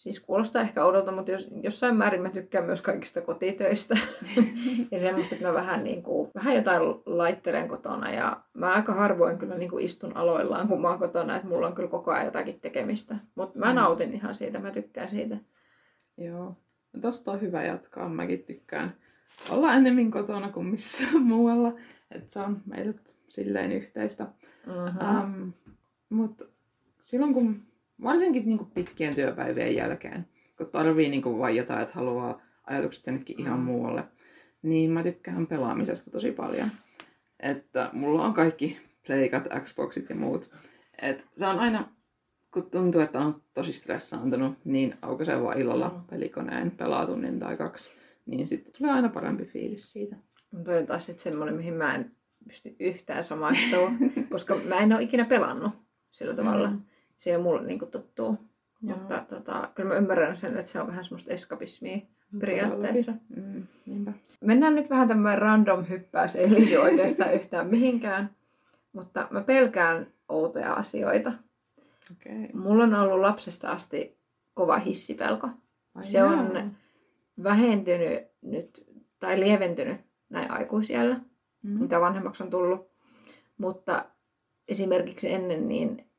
Siis 0.00 0.20
kuulostaa 0.20 0.62
ehkä 0.62 0.84
oudolta, 0.84 1.12
mutta 1.12 1.30
jos, 1.30 1.48
jossain 1.62 1.96
määrin 1.96 2.22
mä 2.22 2.30
tykkään 2.30 2.64
myös 2.64 2.82
kaikista 2.82 3.20
kotitöistä. 3.20 3.96
ja 4.90 4.98
semmoista, 4.98 5.34
että 5.34 5.48
mä 5.48 5.54
vähän, 5.54 5.84
niin 5.84 6.02
kuin, 6.02 6.30
vähän 6.34 6.56
jotain 6.56 6.82
laittelen 7.06 7.68
kotona. 7.68 8.10
Ja 8.10 8.40
mä 8.54 8.72
aika 8.72 8.94
harvoin 8.94 9.38
kyllä 9.38 9.58
niin 9.58 9.70
kuin 9.70 9.84
istun 9.84 10.16
aloillaan, 10.16 10.68
kun 10.68 10.80
mä 10.80 10.88
oon 10.88 10.98
kotona. 10.98 11.36
Että 11.36 11.48
mulla 11.48 11.66
on 11.66 11.74
kyllä 11.74 11.88
koko 11.88 12.10
ajan 12.10 12.24
jotakin 12.24 12.60
tekemistä. 12.60 13.16
Mutta 13.34 13.58
mä 13.58 13.68
Mm. 13.72 13.74
nautin 13.76 14.12
ihan 14.12 14.34
siitä, 14.34 14.58
mä 14.58 14.70
tykkään 14.70 15.10
siitä. 15.10 15.36
Joo. 16.18 16.56
No 16.92 17.00
tosta 17.00 17.32
on 17.32 17.40
hyvä 17.40 17.62
jatkaa. 17.62 18.08
Mäkin 18.08 18.42
tykkään 18.44 18.94
olla 19.50 19.74
enemmän 19.74 20.10
kotona 20.10 20.52
kuin 20.52 20.66
missään 20.66 21.22
muualla. 21.32 21.72
Että 22.10 22.32
se 22.32 22.38
on 22.40 22.62
meille 22.66 22.94
silleen 23.28 23.72
yhteistä. 23.72 24.26
Mm-hmm. 24.66 25.24
Um, 25.24 25.52
Mutta 26.10 26.44
silloin 27.00 27.34
kun, 27.34 27.62
varsinkin 28.02 28.46
niinku 28.46 28.64
pitkien 28.64 29.14
työpäivien 29.14 29.74
jälkeen, 29.74 30.26
kun 30.56 30.66
tarvii 30.66 31.08
niinku 31.08 31.38
vaieta, 31.38 31.80
että 31.80 31.94
haluaa 31.94 32.40
ajatukset 32.64 33.06
jonnekin 33.06 33.40
ihan 33.40 33.58
Mm. 33.58 33.64
muualle, 33.64 34.04
niin 34.62 34.90
mä 34.90 35.02
tykkään 35.02 35.46
pelaamisesta 35.46 36.10
tosi 36.10 36.32
paljon. 36.32 36.68
Että 37.40 37.90
mulla 37.92 38.24
on 38.24 38.32
kaikki 38.34 38.78
pleikat, 39.06 39.48
Xboxit 39.64 40.08
ja 40.10 40.16
muut. 40.16 40.50
Et 41.02 41.26
se 41.36 41.46
on 41.46 41.58
aina, 41.58 41.88
kun 42.54 42.70
tuntuu, 42.70 43.00
että 43.00 43.18
on 43.18 43.32
tosi 43.54 43.72
stressaantunut, 43.72 44.54
niin 44.64 44.94
aukaisee 45.02 45.42
vaan 45.42 45.58
illalla 45.60 45.88
Mm. 45.88 46.02
pelikoneen, 46.10 46.70
pelaa 46.70 47.06
tunnin 47.06 47.38
tai 47.38 47.56
kaksi, 47.56 47.92
niin 48.26 48.46
sitten 48.46 48.72
tulee 48.78 48.90
aina 48.92 49.08
parempi 49.08 49.44
fiilis 49.44 49.92
siitä. 49.92 50.16
Mutta 50.50 50.64
toi 50.70 50.78
on 50.80 50.86
taas 50.86 51.06
sitten 51.06 51.22
semmoinen, 51.22 51.56
mihin 51.56 51.74
mä 51.74 51.94
en 51.94 52.10
pysty 52.48 52.76
yhtään 52.80 53.24
samaistua, 53.24 53.92
koska 54.32 54.56
mä 54.68 54.74
en 54.78 54.92
ole 54.92 55.02
ikinä 55.02 55.24
pelannut 55.24 55.72
sillä 56.12 56.34
tavalla. 56.34 56.70
Mm. 56.70 56.80
Se 57.20 57.30
ei 57.30 57.36
ole 57.36 57.42
mulle 57.42 57.62
niinku 57.66 57.86
tuttuu. 57.86 58.38
Joo. 58.82 58.96
Mutta 58.98 59.24
tota, 59.28 59.68
kyllä 59.74 59.88
mä 59.88 59.94
ymmärrän 59.94 60.36
sen, 60.36 60.56
että 60.58 60.70
se 60.72 60.80
on 60.80 60.86
vähän 60.86 61.04
semmoista 61.04 61.30
eskapismia 61.32 61.98
periaatteessa. 62.40 63.12
Mm, 63.36 63.66
niinpä. 63.86 64.12
Mennään 64.40 64.74
nyt 64.74 64.90
vähän 64.90 65.08
tämmöinen 65.08 65.38
random 65.38 65.84
hyppäys, 65.88 66.36
ei 66.36 66.50
liity 66.50 66.76
oikeastaan 66.76 67.34
yhtään 67.40 67.66
mihinkään. 67.66 68.30
Mutta 68.92 69.28
mä 69.30 69.40
pelkään 69.40 70.06
outoja 70.28 70.72
asioita. 70.72 71.32
Okay. 72.12 72.48
Mulla 72.54 72.84
on 72.84 72.94
ollut 72.94 73.20
lapsesta 73.20 73.70
asti 73.70 74.18
kova 74.54 74.78
hissipelko. 74.78 75.48
Ai 75.94 76.04
Se 76.04 76.22
on- 76.24 76.72
Vähentynyt 77.42 78.22
nyt, 78.42 78.84
tai 79.18 79.40
lieventynyt 79.40 80.00
näin 80.30 80.50
aikuisiellä, 80.50 81.20
Mm. 81.62 81.70
mitä 81.80 82.00
vanhemmaksi 82.00 82.42
on 82.42 82.50
tullut. 82.50 82.90
Mutta 83.58 84.04
esimerkiksi 84.68 85.32
ennen, 85.32 85.68
niin 85.68 86.09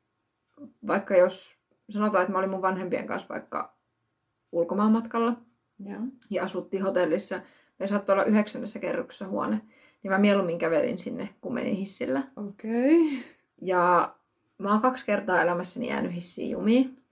vaikka 0.86 1.16
jos 1.16 1.58
sanotaan, 1.90 2.22
että 2.22 2.32
mä 2.32 2.38
olin 2.38 2.50
mun 2.50 2.62
vanhempien 2.62 3.06
kanssa 3.06 3.28
vaikka 3.28 3.74
ulkomaanmatkalla, 4.52 5.36
Joo. 5.84 6.00
ja 6.30 6.44
asuttiin 6.44 6.82
hotellissa. 6.82 7.40
Me 7.78 7.88
saattoi 7.88 8.12
olla 8.12 8.24
yhdeksännessä 8.24 8.78
kerroksessa 8.78 9.28
huone. 9.28 9.60
Niin 10.02 10.10
mä 10.10 10.18
mieluummin 10.18 10.58
kävelin 10.58 10.98
sinne, 10.98 11.28
kun 11.40 11.54
menin 11.54 11.76
hissillä. 11.76 12.22
Okei. 12.36 13.06
Okay. 13.06 13.18
Ja 13.62 14.14
mä 14.58 14.72
oon 14.72 14.82
kaksi 14.82 15.06
kertaa 15.06 15.42
elämässäni 15.42 15.88
jäänyt 15.88 16.14
hissiin 16.14 16.50
jumiin. 16.50 17.02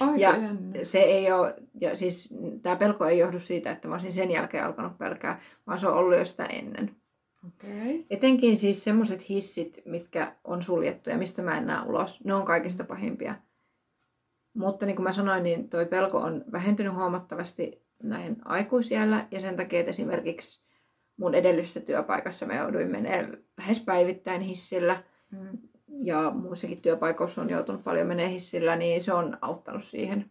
Aika 0.00 0.16
Ja 0.16 0.36
jännä. 0.36 0.84
Se 0.84 0.98
ei 0.98 1.32
ole, 1.32 1.54
ja 1.80 1.96
siis 1.96 2.34
tää 2.62 2.76
pelko 2.76 3.06
ei 3.06 3.18
johdu 3.18 3.40
siitä, 3.40 3.70
että 3.70 3.88
mä 3.88 3.94
olisin 3.94 4.12
sen 4.12 4.30
jälkeen 4.30 4.64
alkanut 4.64 4.98
pelkää, 4.98 5.40
vaan 5.66 5.78
se 5.78 5.88
on 5.88 5.94
ollut 5.94 6.18
jo 6.18 6.24
sitä 6.24 6.44
ennen. 6.44 6.96
Okay. 7.48 8.04
Etenkin 8.10 8.58
siis 8.58 8.84
semmoset 8.84 9.28
hissit, 9.28 9.82
mitkä 9.84 10.36
on 10.44 10.62
suljettu 10.62 11.10
ja 11.10 11.18
mistä 11.18 11.42
mä 11.42 11.58
en 11.58 11.66
näe 11.66 11.86
ulos, 11.86 12.24
ne 12.24 12.34
on 12.34 12.44
kaikista 12.44 12.84
pahimpia. 12.84 13.34
Mutta 14.54 14.86
niin 14.86 14.96
kuin 14.96 15.04
mä 15.04 15.12
sanoin, 15.12 15.42
niin 15.42 15.68
toi 15.68 15.86
pelko 15.86 16.18
on 16.18 16.44
vähentynyt 16.52 16.94
huomattavasti 16.94 17.82
näin 18.02 18.36
aikuisiellä 18.44 19.26
ja 19.30 19.40
sen 19.40 19.56
takia, 19.56 19.80
että 19.80 19.90
esimerkiksi 19.90 20.64
mun 21.16 21.34
edellisessä 21.34 21.80
työpaikassa 21.80 22.46
mä 22.46 22.54
jouduin 22.54 22.90
menemään 22.90 23.38
lähes 23.58 23.80
päivittäin 23.80 24.40
hissillä 24.40 25.02
Mm. 25.30 25.58
ja 26.04 26.30
muissakin 26.34 26.82
työpaikoissa 26.82 27.42
on 27.42 27.50
joutunut 27.50 27.84
paljon 27.84 28.06
menemään 28.06 28.32
hissillä, 28.32 28.76
niin 28.76 29.02
se 29.02 29.12
on 29.12 29.38
auttanut 29.40 29.84
siihen. 29.84 30.30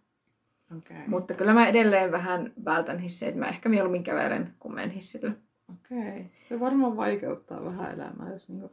Okei. 0.77 1.07
Mutta 1.07 1.33
kyllä 1.33 1.53
mä 1.53 1.67
edelleen 1.67 2.11
vähän 2.11 2.53
vältän 2.65 2.99
hissiä, 2.99 3.27
että 3.27 3.39
mä 3.39 3.47
ehkä 3.47 3.69
mieluummin 3.69 4.03
kävelen, 4.03 4.53
kun 4.59 4.75
menen 4.75 4.89
hissillä. 4.89 5.31
Okei. 5.73 6.25
Se 6.49 6.59
varmaan 6.59 6.97
vaikeuttaa 6.97 7.65
vähän 7.65 7.93
elämää, 7.93 8.31
jos 8.31 8.49
niinku... 8.49 8.71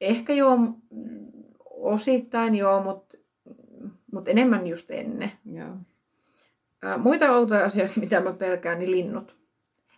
Ehkä 0.00 0.32
joo, 0.32 0.58
osittain 1.70 2.54
joo, 2.54 2.82
mutta 2.82 3.16
mut 4.12 4.28
enemmän 4.28 4.66
just 4.66 4.90
ennen. 4.90 5.32
Joo. 5.52 5.76
Ää, 6.82 6.98
muita 6.98 7.32
outoja 7.32 7.64
asioita, 7.64 8.00
mitä 8.00 8.20
mä 8.20 8.32
pelkään, 8.32 8.78
niin 8.78 8.90
linnut. 8.90 9.36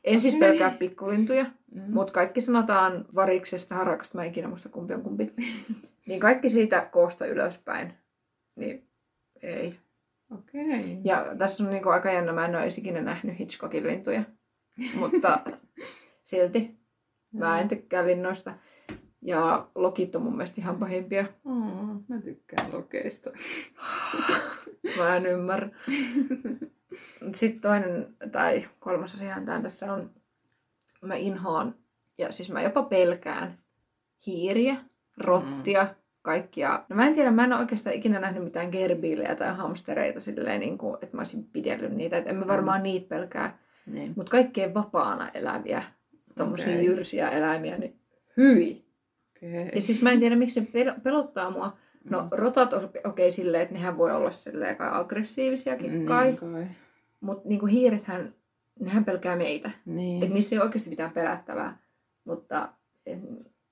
En 0.04 0.20
siis 0.20 0.36
pelkää 0.36 0.70
pikkulintuja, 0.78 1.46
Mm. 1.76 1.92
mutta 1.92 2.12
kaikki 2.12 2.40
sanotaan 2.40 3.04
variksesta, 3.14 3.74
harakasta, 3.74 4.18
mä 4.18 4.24
en 4.24 4.30
ikinä 4.30 4.48
muista 4.48 4.68
kumpi 4.68 4.94
on 4.94 5.02
kumpi. 5.02 5.32
niin 6.06 6.20
kaikki 6.20 6.50
siitä 6.50 6.88
koosta 6.92 7.26
ylöspäin, 7.26 7.92
niin 8.56 8.84
ei. 9.42 9.78
Okei. 10.34 11.00
Ja 11.04 11.26
tässä 11.38 11.64
on 11.64 11.70
niinku 11.70 11.88
aika 11.88 12.12
jännä, 12.12 12.32
mä 12.32 12.44
en 12.44 12.56
ole 12.56 12.66
ikinä 12.78 13.00
nähnyt 13.00 13.38
Hitchcockin 13.38 13.86
lintuja, 13.86 14.22
mutta 14.94 15.40
silti 16.26 16.76
mä 17.32 17.60
en 17.60 17.68
tykkää 17.68 18.06
linnoista. 18.06 18.54
Ja 19.22 19.68
lokit 19.74 20.16
on 20.16 20.22
mun 20.22 20.36
mielestä 20.36 20.60
ihan 20.60 20.76
pahimpia. 20.76 21.24
Oh, 21.44 22.04
mä 22.08 22.20
tykkään 22.24 22.72
lokeista. 22.72 23.30
Mä 24.98 25.16
en 25.16 25.26
ymmärrä. 25.26 25.68
Sitten 27.34 27.60
toinen 27.60 28.16
tai 28.32 28.68
kolmas 28.80 29.14
asiahan 29.14 29.46
tää 29.46 29.62
tässä 29.62 29.92
on, 29.92 30.10
mä 31.02 31.14
inhoan 31.14 31.74
ja 32.18 32.32
siis 32.32 32.50
mä 32.50 32.62
jopa 32.62 32.82
pelkään 32.82 33.58
hiiriä, 34.26 34.76
rottia, 35.16 35.86
kaikkia. 36.22 36.84
No 36.88 36.96
mä 36.96 37.06
en 37.06 37.14
tiedä, 37.14 37.30
mä 37.30 37.44
en 37.44 37.52
ole 37.52 37.60
oikeastaan 37.60 37.96
ikinä 37.96 38.20
nähnyt 38.20 38.44
mitään 38.44 38.70
gerbiilejä 38.70 39.34
tai 39.34 39.56
hamstereita 39.56 40.20
silleen, 40.20 40.60
niin 40.60 40.78
kuin, 40.78 40.98
että 41.02 41.16
mä 41.16 41.20
olisin 41.20 41.44
pidellyt 41.44 41.92
niitä. 41.92 42.16
Et 42.16 42.26
en 42.26 42.36
mä 42.36 42.46
varmaan 42.46 42.82
niitä 42.82 43.08
pelkää. 43.08 43.58
Niin. 43.86 44.12
Mutta 44.16 44.30
kaikkeen 44.30 44.74
vapaana 44.74 45.28
eläviä, 45.28 45.82
tommosia 46.38 46.66
Okei. 46.72 46.86
jyrsiä 46.86 47.30
eläimiä, 47.30 47.78
niin 47.78 47.96
hyi. 48.36 48.84
Okei. 49.36 49.70
Ja 49.74 49.82
siis 49.82 50.02
mä 50.02 50.10
en 50.10 50.20
tiedä, 50.20 50.36
miksi 50.36 50.60
ne 50.60 50.66
pel- 50.66 51.00
pelottaa 51.00 51.50
mua. 51.50 51.76
No 52.10 52.22
Mm. 52.22 52.28
rotat 52.32 52.72
on 52.72 52.84
okei 52.84 53.00
okay, 53.04 53.30
silleen, 53.30 53.62
että 53.62 53.74
nehän 53.74 53.98
voi 53.98 54.12
olla 54.12 54.30
silleen 54.30 54.76
kai 54.76 54.88
aggressiivisiakin 54.92 56.06
kai. 56.06 56.24
Niin 56.26 56.36
kai. 56.36 56.66
Mutta 57.20 57.48
niinku 57.48 57.66
hiirethän, 57.66 58.34
nehän 58.80 59.04
pelkää 59.04 59.36
meitä. 59.36 59.70
Niin. 59.86 60.22
Et 60.22 60.30
niissä 60.30 60.56
ei 60.56 60.62
oikeasti 60.62 60.90
mitään 60.90 61.10
pelättävää. 61.10 61.78
Mutta 62.24 62.68
en, 63.06 63.20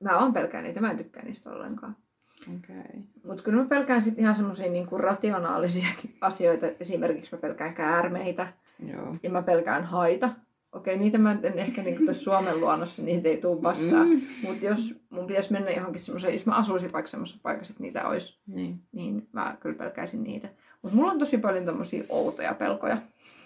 mä 0.00 0.18
oon 0.18 0.32
pelkää 0.32 0.62
niitä, 0.62 0.80
mä 0.80 0.90
en 0.90 0.96
tykkää 0.96 1.24
niistä 1.24 1.50
ollenkaan. 1.50 1.96
Okei. 2.42 2.76
Okay. 2.78 3.00
Mutta 3.24 3.42
kyllä 3.42 3.62
mä 3.62 3.68
pelkään 3.68 4.02
sitten 4.02 4.22
ihan 4.22 4.34
semmoisia 4.34 4.70
niinku 4.70 4.98
rationaalisiakin 4.98 6.16
asioita. 6.20 6.66
Esimerkiksi 6.80 7.34
mä 7.34 7.40
pelkään 7.40 7.74
käärmeitä 7.74 8.46
Joo. 8.92 9.16
ja 9.22 9.30
mä 9.30 9.42
pelkään 9.42 9.84
haita. 9.84 10.30
Okei, 10.74 10.98
niitä 10.98 11.18
mä 11.18 11.38
en 11.42 11.58
ehkä 11.58 11.82
niinku 11.82 12.06
tässä 12.06 12.22
Suomen 12.22 12.60
luonnossa, 12.60 13.02
niitä 13.02 13.28
ei 13.28 13.36
tule 13.36 13.62
vastaan. 13.62 14.08
Mm. 14.08 14.22
Mutta 14.42 14.66
jos 14.66 14.94
mun 15.10 15.26
pitäisi 15.26 15.52
mennä 15.52 15.70
johonkin 15.70 16.00
semmoiseen, 16.00 16.32
jos 16.32 16.46
mä 16.46 16.56
asuisin 16.56 16.92
vaikka 16.92 17.10
semmoisessa 17.10 17.40
paikassa, 17.42 17.72
että 17.72 17.82
niitä 17.82 18.08
olisi, 18.08 18.38
Niin. 18.46 18.80
niin 18.92 19.28
mä 19.32 19.56
kyllä 19.60 19.76
pelkäisin 19.76 20.22
niitä. 20.22 20.48
Mutta 20.82 20.96
mulla 20.96 21.12
on 21.12 21.18
tosi 21.18 21.38
paljon 21.38 21.64
tommosia 21.64 22.04
outoja 22.08 22.54
pelkoja. 22.54 22.98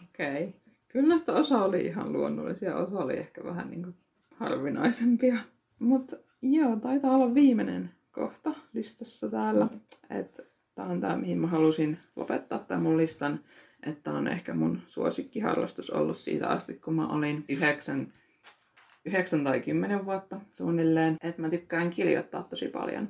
Okei. 0.08 0.44
Okay. 0.44 0.60
Kyllä 0.88 1.08
näistä 1.08 1.32
osa 1.32 1.64
oli 1.64 1.86
ihan 1.86 2.12
luonnollisia, 2.12 2.76
osa 2.76 2.98
oli 2.98 3.16
ehkä 3.16 3.44
vähän 3.44 3.70
niin 3.70 3.82
kuin 3.82 3.94
harvinaisempia. 4.34 5.36
Mutta 5.78 6.16
joo, 6.42 6.76
taitaa 6.76 7.14
olla 7.14 7.34
viimeinen 7.34 7.90
kohta 8.12 8.54
listassa 8.72 9.30
täällä. 9.30 9.68
Että 10.10 10.42
tää 10.74 10.86
on 10.86 11.00
tää, 11.00 11.16
mihin 11.16 11.38
mä 11.38 11.46
halusin 11.46 11.98
lopettaa 12.16 12.58
tämän 12.58 12.82
mun 12.82 12.96
listan. 12.96 13.40
Että 13.88 14.10
on 14.10 14.28
ehkä 14.28 14.54
mun 14.54 14.82
suosikkiharrastus 14.88 15.90
ollut 15.90 16.18
siitä 16.18 16.48
asti, 16.48 16.74
kun 16.74 16.94
mä 16.94 17.08
olin 17.08 17.44
yhdeksän, 17.48 18.12
yhdeksän 19.04 19.44
tai 19.44 19.60
kymmenen 19.60 20.06
vuotta 20.06 20.40
suunnilleen. 20.52 21.16
Että 21.22 21.42
mä 21.42 21.50
tykkään 21.50 21.90
kirjoittaa 21.90 22.42
tosi 22.42 22.68
paljon. 22.68 23.08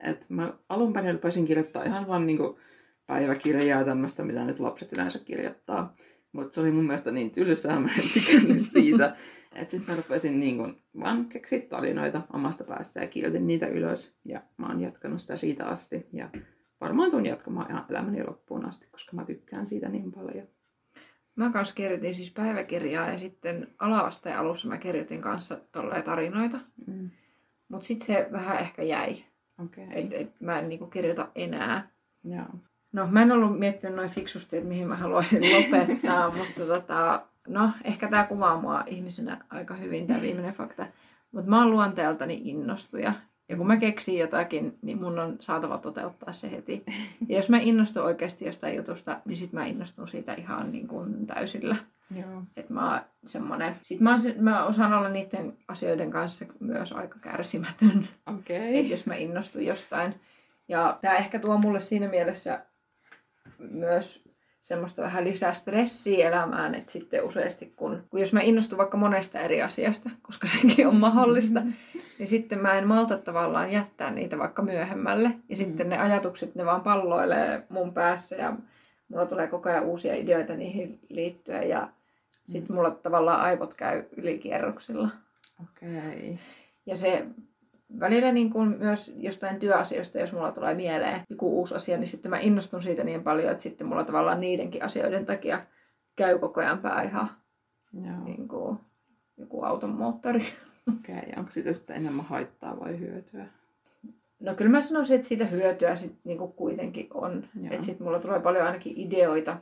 Et 0.00 0.26
mä 0.28 0.52
alun 0.68 0.92
perin 0.92 1.14
rupesin 1.14 1.46
kirjoittaa 1.46 1.84
ihan 1.84 2.08
vaan 2.08 2.26
niinku 2.26 2.58
päiväkirjaa 3.06 3.84
tämmöistä, 3.84 4.24
mitä 4.24 4.44
nyt 4.44 4.60
lapset 4.60 4.92
yleensä 4.92 5.18
kirjoittaa. 5.18 5.94
Mutta 6.32 6.54
se 6.54 6.60
oli 6.60 6.70
mun 6.70 6.84
mielestä 6.84 7.12
niin 7.12 7.30
tylsää, 7.30 7.80
mä 7.80 7.88
en 7.98 8.10
tykännyt 8.14 8.62
siitä. 8.62 9.16
Että 9.54 9.70
sitten 9.70 9.94
mä 9.94 9.96
rupesin 9.96 10.40
niin 10.40 10.56
kun 10.56 10.76
vaan 11.00 11.26
keksiä 11.28 11.60
tarinoita 11.60 12.22
omasta 12.32 12.64
päästä 12.64 13.00
ja 13.00 13.06
kirjoitin 13.06 13.46
niitä 13.46 13.66
ylös. 13.66 14.16
Ja 14.24 14.42
mä 14.56 14.66
oon 14.66 14.80
jatkanut 14.80 15.20
sitä 15.20 15.36
siitä 15.36 15.66
asti. 15.66 16.06
Ja 16.12 16.28
varmaan 16.80 17.10
tuun 17.10 17.26
jatkamaan 17.26 17.70
ihan 17.70 17.84
elämäni 17.88 18.24
loppuun 18.24 18.64
asti, 18.64 18.86
koska 18.90 19.16
mä 19.16 19.24
tykkään 19.24 19.66
siitä 19.66 19.88
niin 19.88 20.12
paljon. 20.12 20.48
Mä 21.36 21.50
kanssa 21.50 21.74
kirjoitin 21.74 22.14
siis 22.14 22.30
päiväkirjaa 22.30 23.10
ja 23.10 23.18
sitten 23.18 23.68
ala-asteen 23.78 24.38
alussa 24.38 24.68
mä 24.68 24.78
kirjoitin 24.78 25.20
kanssa 25.20 25.58
tolleen 25.72 26.02
tarinoita. 26.02 26.58
Mm. 26.86 27.10
Mutta 27.68 27.86
sitten 27.86 28.06
se 28.06 28.28
vähän 28.32 28.58
ehkä 28.58 28.82
jäi. 28.82 29.24
Okay. 29.64 29.84
Et, 29.90 30.12
et 30.12 30.40
mä 30.40 30.58
en 30.58 30.68
niinku 30.68 30.86
kirjoita 30.86 31.28
enää. 31.34 31.88
Joo. 32.24 32.46
No 32.92 33.06
mä 33.10 33.22
en 33.22 33.32
ollut 33.32 33.58
miettinyt 33.58 33.96
noin 33.96 34.10
fiksusti, 34.10 34.56
että 34.56 34.68
mihin 34.68 34.88
mä 34.88 34.96
haluaisin 34.96 35.42
lopettaa, 35.56 36.30
mutta 36.36 36.66
tota, 36.66 37.26
no 37.48 37.70
ehkä 37.84 38.08
tämä 38.08 38.24
kuvaa 38.24 38.60
mua 38.60 38.84
ihmisenä 38.86 39.44
aika 39.50 39.74
hyvin 39.74 40.06
tämä 40.06 40.22
viimeinen 40.22 40.54
fakta. 40.54 40.86
Mutta 41.32 41.50
mä 41.50 41.58
oon 41.58 41.70
luonteeltani 41.70 42.40
innostuja. 42.44 43.12
Ja 43.48 43.56
kun 43.56 43.66
mä 43.66 43.76
keksin 43.76 44.18
jotakin, 44.18 44.78
niin 44.82 45.00
mun 45.00 45.18
on 45.18 45.36
saatava 45.40 45.78
toteuttaa 45.78 46.32
se 46.32 46.50
heti. 46.50 46.84
Ja 47.28 47.36
jos 47.36 47.48
mä 47.48 47.58
innostun 47.58 48.02
oikeasti 48.02 48.44
jostain 48.44 48.76
jutusta, 48.76 49.20
niin 49.24 49.36
sit 49.36 49.52
mä 49.52 49.66
innostun 49.66 50.08
siitä 50.08 50.34
ihan 50.34 50.72
niin 50.72 50.88
kuin 50.88 51.26
täysillä. 51.26 51.76
Joo. 52.14 52.42
Että 52.56 52.72
mä 52.72 52.92
oon 52.92 53.00
semmonen... 53.26 53.76
Sit 53.82 54.00
mä, 54.00 54.10
oon 54.10 54.20
se, 54.20 54.34
mä 54.38 54.64
osaan 54.64 54.92
olla 54.92 55.08
niiden 55.08 55.56
asioiden 55.68 56.10
kanssa 56.10 56.44
myös 56.60 56.92
aika 56.92 57.18
kärsimätön. 57.18 58.08
Okei. 58.36 58.78
Et 58.78 58.88
jos 58.88 59.06
mä 59.06 59.14
innostun 59.14 59.66
jostain. 59.66 60.14
Ja 60.68 60.98
tämä 61.00 61.16
ehkä 61.16 61.38
tuo 61.38 61.58
mulle 61.58 61.80
siinä 61.80 62.08
mielessä 62.08 62.66
myös 63.58 64.26
semmoista 64.62 65.02
vähän 65.02 65.24
lisää 65.24 65.52
stressiä 65.52 66.28
elämään, 66.28 66.74
että 66.74 66.92
sitten 66.92 67.24
useasti 67.24 67.72
kun, 67.76 68.02
kun 68.10 68.20
jos 68.20 68.32
mä 68.32 68.40
innostun 68.40 68.78
vaikka 68.78 68.96
monesta 68.96 69.40
eri 69.40 69.62
asiasta, 69.62 70.10
koska 70.22 70.46
sekin 70.46 70.86
on 70.86 70.96
mahdollista, 70.96 71.62
niin 72.18 72.28
sitten 72.28 72.58
mä 72.58 72.78
en 72.78 72.86
malta 72.86 73.18
tavallaan 73.18 73.72
jättää 73.72 74.10
niitä 74.10 74.38
vaikka 74.38 74.62
myöhemmälle. 74.62 75.30
Ja 75.48 75.56
sitten 75.56 75.88
ne 75.88 75.98
ajatukset, 75.98 76.54
ne 76.54 76.64
vaan 76.64 76.80
palloilee 76.80 77.62
mun 77.68 77.94
päässä 77.94 78.36
ja 78.36 78.56
mulla 79.08 79.26
tulee 79.26 79.46
koko 79.46 79.68
ajan 79.68 79.84
uusia 79.84 80.14
ideoita 80.14 80.54
niihin 80.54 81.00
liittyen 81.08 81.68
ja 81.68 81.88
sitten 82.46 82.76
mulla 82.76 82.90
tavallaan 82.90 83.40
aivot 83.40 83.74
käy 83.74 84.04
ylikierroksilla. 84.16 85.08
Okei. 85.62 86.38
Ja 86.86 86.96
se 86.96 87.26
välillä 88.00 88.32
niin 88.32 88.50
kuin 88.50 88.68
myös 88.78 89.14
jostain 89.16 89.58
työasioista, 89.58 90.18
jos 90.18 90.32
mulla 90.32 90.52
tulee 90.52 90.74
mieleen 90.74 91.20
joku 91.30 91.58
uusi 91.58 91.74
asia, 91.74 91.98
niin 91.98 92.08
sitten 92.08 92.30
mä 92.30 92.38
innostun 92.38 92.82
siitä 92.82 93.04
niin 93.04 93.22
paljon, 93.22 93.50
että 93.50 93.62
sitten 93.62 93.86
mulla 93.86 94.04
tavallaan 94.04 94.40
niidenkin 94.40 94.82
asioiden 94.82 95.26
takia 95.26 95.60
käy 96.16 96.38
koko 96.38 96.60
ajan 96.60 96.78
pää 96.78 97.02
ihan 97.02 97.30
Joo. 97.92 98.24
niin 98.24 98.48
kuin 98.48 98.78
joku 99.36 99.62
auton 99.62 99.90
moottori. 99.90 100.46
Okei. 100.88 101.32
Onko 101.36 101.50
siitä 101.50 101.72
sitten 101.72 101.96
enemmän 101.96 102.24
haittaa 102.24 102.80
vai 102.80 102.98
hyötyä? 102.98 103.46
No 104.40 104.54
kyllä 104.54 104.70
mä 104.70 104.82
sanoisin, 104.82 105.16
että 105.16 105.28
siitä 105.28 105.44
hyötyä 105.44 105.96
sit 105.96 106.18
niin 106.24 106.38
kuin 106.38 106.52
kuitenkin 106.52 107.08
on. 107.14 107.48
Että 107.70 107.84
sitten 107.84 108.06
mulla 108.06 108.20
tulee 108.20 108.40
paljon 108.40 108.66
ainakin 108.66 108.92
ideoita. 108.96 109.58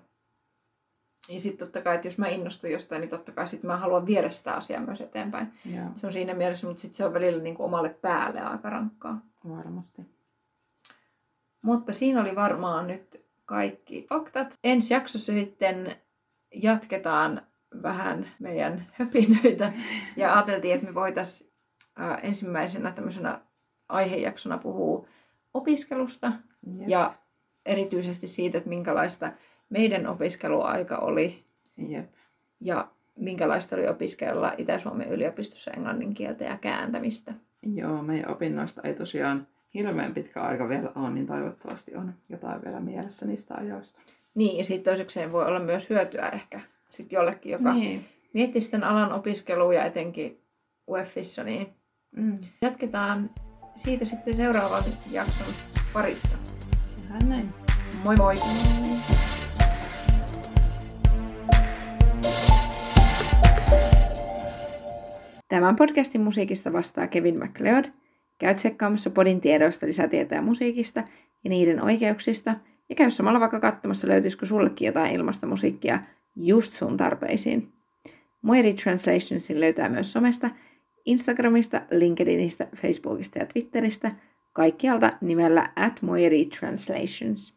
Ja 1.29 1.41
sitten 1.41 1.67
totta 1.67 1.83
kai, 1.83 1.95
että 1.95 2.07
jos 2.07 2.19
mä 2.19 2.29
innostun 2.29 2.71
jostain, 2.71 3.01
niin 3.01 3.11
totta 3.11 3.33
kai 3.33 3.47
sit 3.47 3.63
mä 3.63 3.77
haluan 3.77 4.07
viedä 4.07 4.31
sitä 4.31 4.55
asiaa 4.55 4.81
myös 4.81 5.01
eteenpäin. 5.01 5.53
Joo. 5.75 5.87
Se 5.95 6.07
on 6.07 6.13
siinä 6.13 6.35
mielessä, 6.35 6.67
mutta 6.67 6.81
sitten 6.81 6.97
se 6.97 7.05
on 7.05 7.15
välillä 7.15 7.43
niin 7.43 7.55
kuin 7.55 7.65
omalle 7.65 7.89
päälle 7.89 8.41
aika 8.41 8.71
rankkaa. 8.71 9.21
Varmasti. 9.49 10.03
Mutta 11.63 11.93
siinä 11.93 12.21
oli 12.21 12.35
varmaan 12.35 12.87
nyt 12.87 13.25
kaikki 13.45 14.07
faktat. 14.09 14.59
Ensi 14.65 14.95
jaksossa 14.95 15.33
sitten 15.33 15.97
jatketaan 16.55 17.43
vähän 17.83 18.31
meidän 18.39 18.87
höpinöitä 18.93 19.73
ja 20.17 20.35
ajateltiin, 20.35 20.75
että 20.75 20.87
me 20.87 20.95
voitaisiin 20.95 21.51
ensimmäisenä 22.23 22.93
tämmöisenä 22.93 23.41
aihejaksona 23.89 24.59
puhua 24.59 25.07
opiskelusta 25.55 26.33
Jep. 26.79 26.89
ja 26.89 27.15
erityisesti 27.67 28.29
siitä, 28.29 28.59
että 28.59 28.71
minkälaista 28.71 29.33
meidän 29.69 30.07
opiskeluaika 30.07 30.97
oli 30.97 31.45
Jep. 31.77 32.13
ja 32.61 32.89
minkälaista 33.17 33.77
oli 33.77 33.89
opiskella 33.89 34.53
Itä-Suomen 34.59 35.09
yliopistossa 35.09 35.71
englannin 35.71 36.15
kieltä 36.15 36.45
ja 36.45 36.57
kääntämistä. 36.57 37.35
Joo, 37.63 38.03
meidän 38.03 38.31
opinnoista 38.31 38.83
ei 38.83 38.95
tosiaan 38.95 39.47
hirveän 39.75 40.15
pitkä 40.15 40.43
aika 40.43 40.69
vielä 40.69 40.93
ole, 40.95 41.11
niin 41.11 41.27
toivottavasti 41.27 41.97
on 41.97 42.15
jotain 42.29 42.63
vielä 42.65 42.81
mielessä 42.81 43.27
niistä 43.27 43.55
ajoista. 43.55 44.01
Niin, 44.35 44.59
ja 44.59 44.65
sitten 44.65 44.85
toisekseen 44.85 45.33
voi 45.33 45.47
olla 45.47 45.61
myös 45.61 45.91
hyötyä 45.91 46.29
ehkä 46.29 46.61
sit 46.97 47.13
jollekin, 47.13 47.53
joka 47.53 47.75
Niin. 47.75 48.05
miettii 48.35 48.63
sitten 48.63 48.85
alan 48.85 49.13
opiskelua 49.13 49.75
ja 49.75 49.85
etenkin 49.85 50.41
UEFissa, 50.89 51.45
niin 51.45 51.67
Mm. 52.17 52.35
jatketaan 52.63 53.31
siitä 53.77 54.05
sitten 54.05 54.37
seuraavan 54.37 54.85
jakson 55.11 55.55
parissa. 55.93 56.35
Ihan 57.09 57.29
näin. 57.29 57.55
Moi 58.05 58.17
moi! 58.17 58.37
Tämän 65.49 65.77
podcastin 65.77 66.21
musiikista 66.21 66.73
vastaa 66.73 67.07
Kevin 67.07 67.39
MacLeod. 67.39 67.85
Käy 68.39 68.55
tsekkaamassa 68.55 69.11
podin 69.11 69.41
tiedoista 69.41 69.87
lisätietoja 69.87 70.43
musiikista 70.43 71.01
ja 71.45 71.51
niiden 71.51 71.83
oikeuksista. 71.85 72.55
Ja 72.89 72.95
käy 72.95 73.11
samalla 73.11 73.41
vaikka 73.41 73.61
katsomassa, 73.61 74.09
löytyisikö 74.09 74.47
sullekin 74.47 74.87
jotain 74.87 75.15
ilmasta 75.15 75.47
musiikkia 75.47 75.99
just 76.37 76.75
sun 76.75 76.97
tarpeisiin. 76.97 77.73
Moiri 78.43 78.75
Translationsin 78.75 79.61
löytää 79.61 79.89
myös 79.89 80.13
somesta, 80.13 80.51
Instagramista, 81.05 81.83
LinkedInistä, 81.91 82.69
Facebookista 82.77 83.39
ja 83.39 83.47
Twitteristä, 83.47 84.13
kaikkialta 84.53 85.13
nimellä 85.21 85.73
at 85.77 86.03
Moiri 86.03 86.45
Translations. 86.45 87.54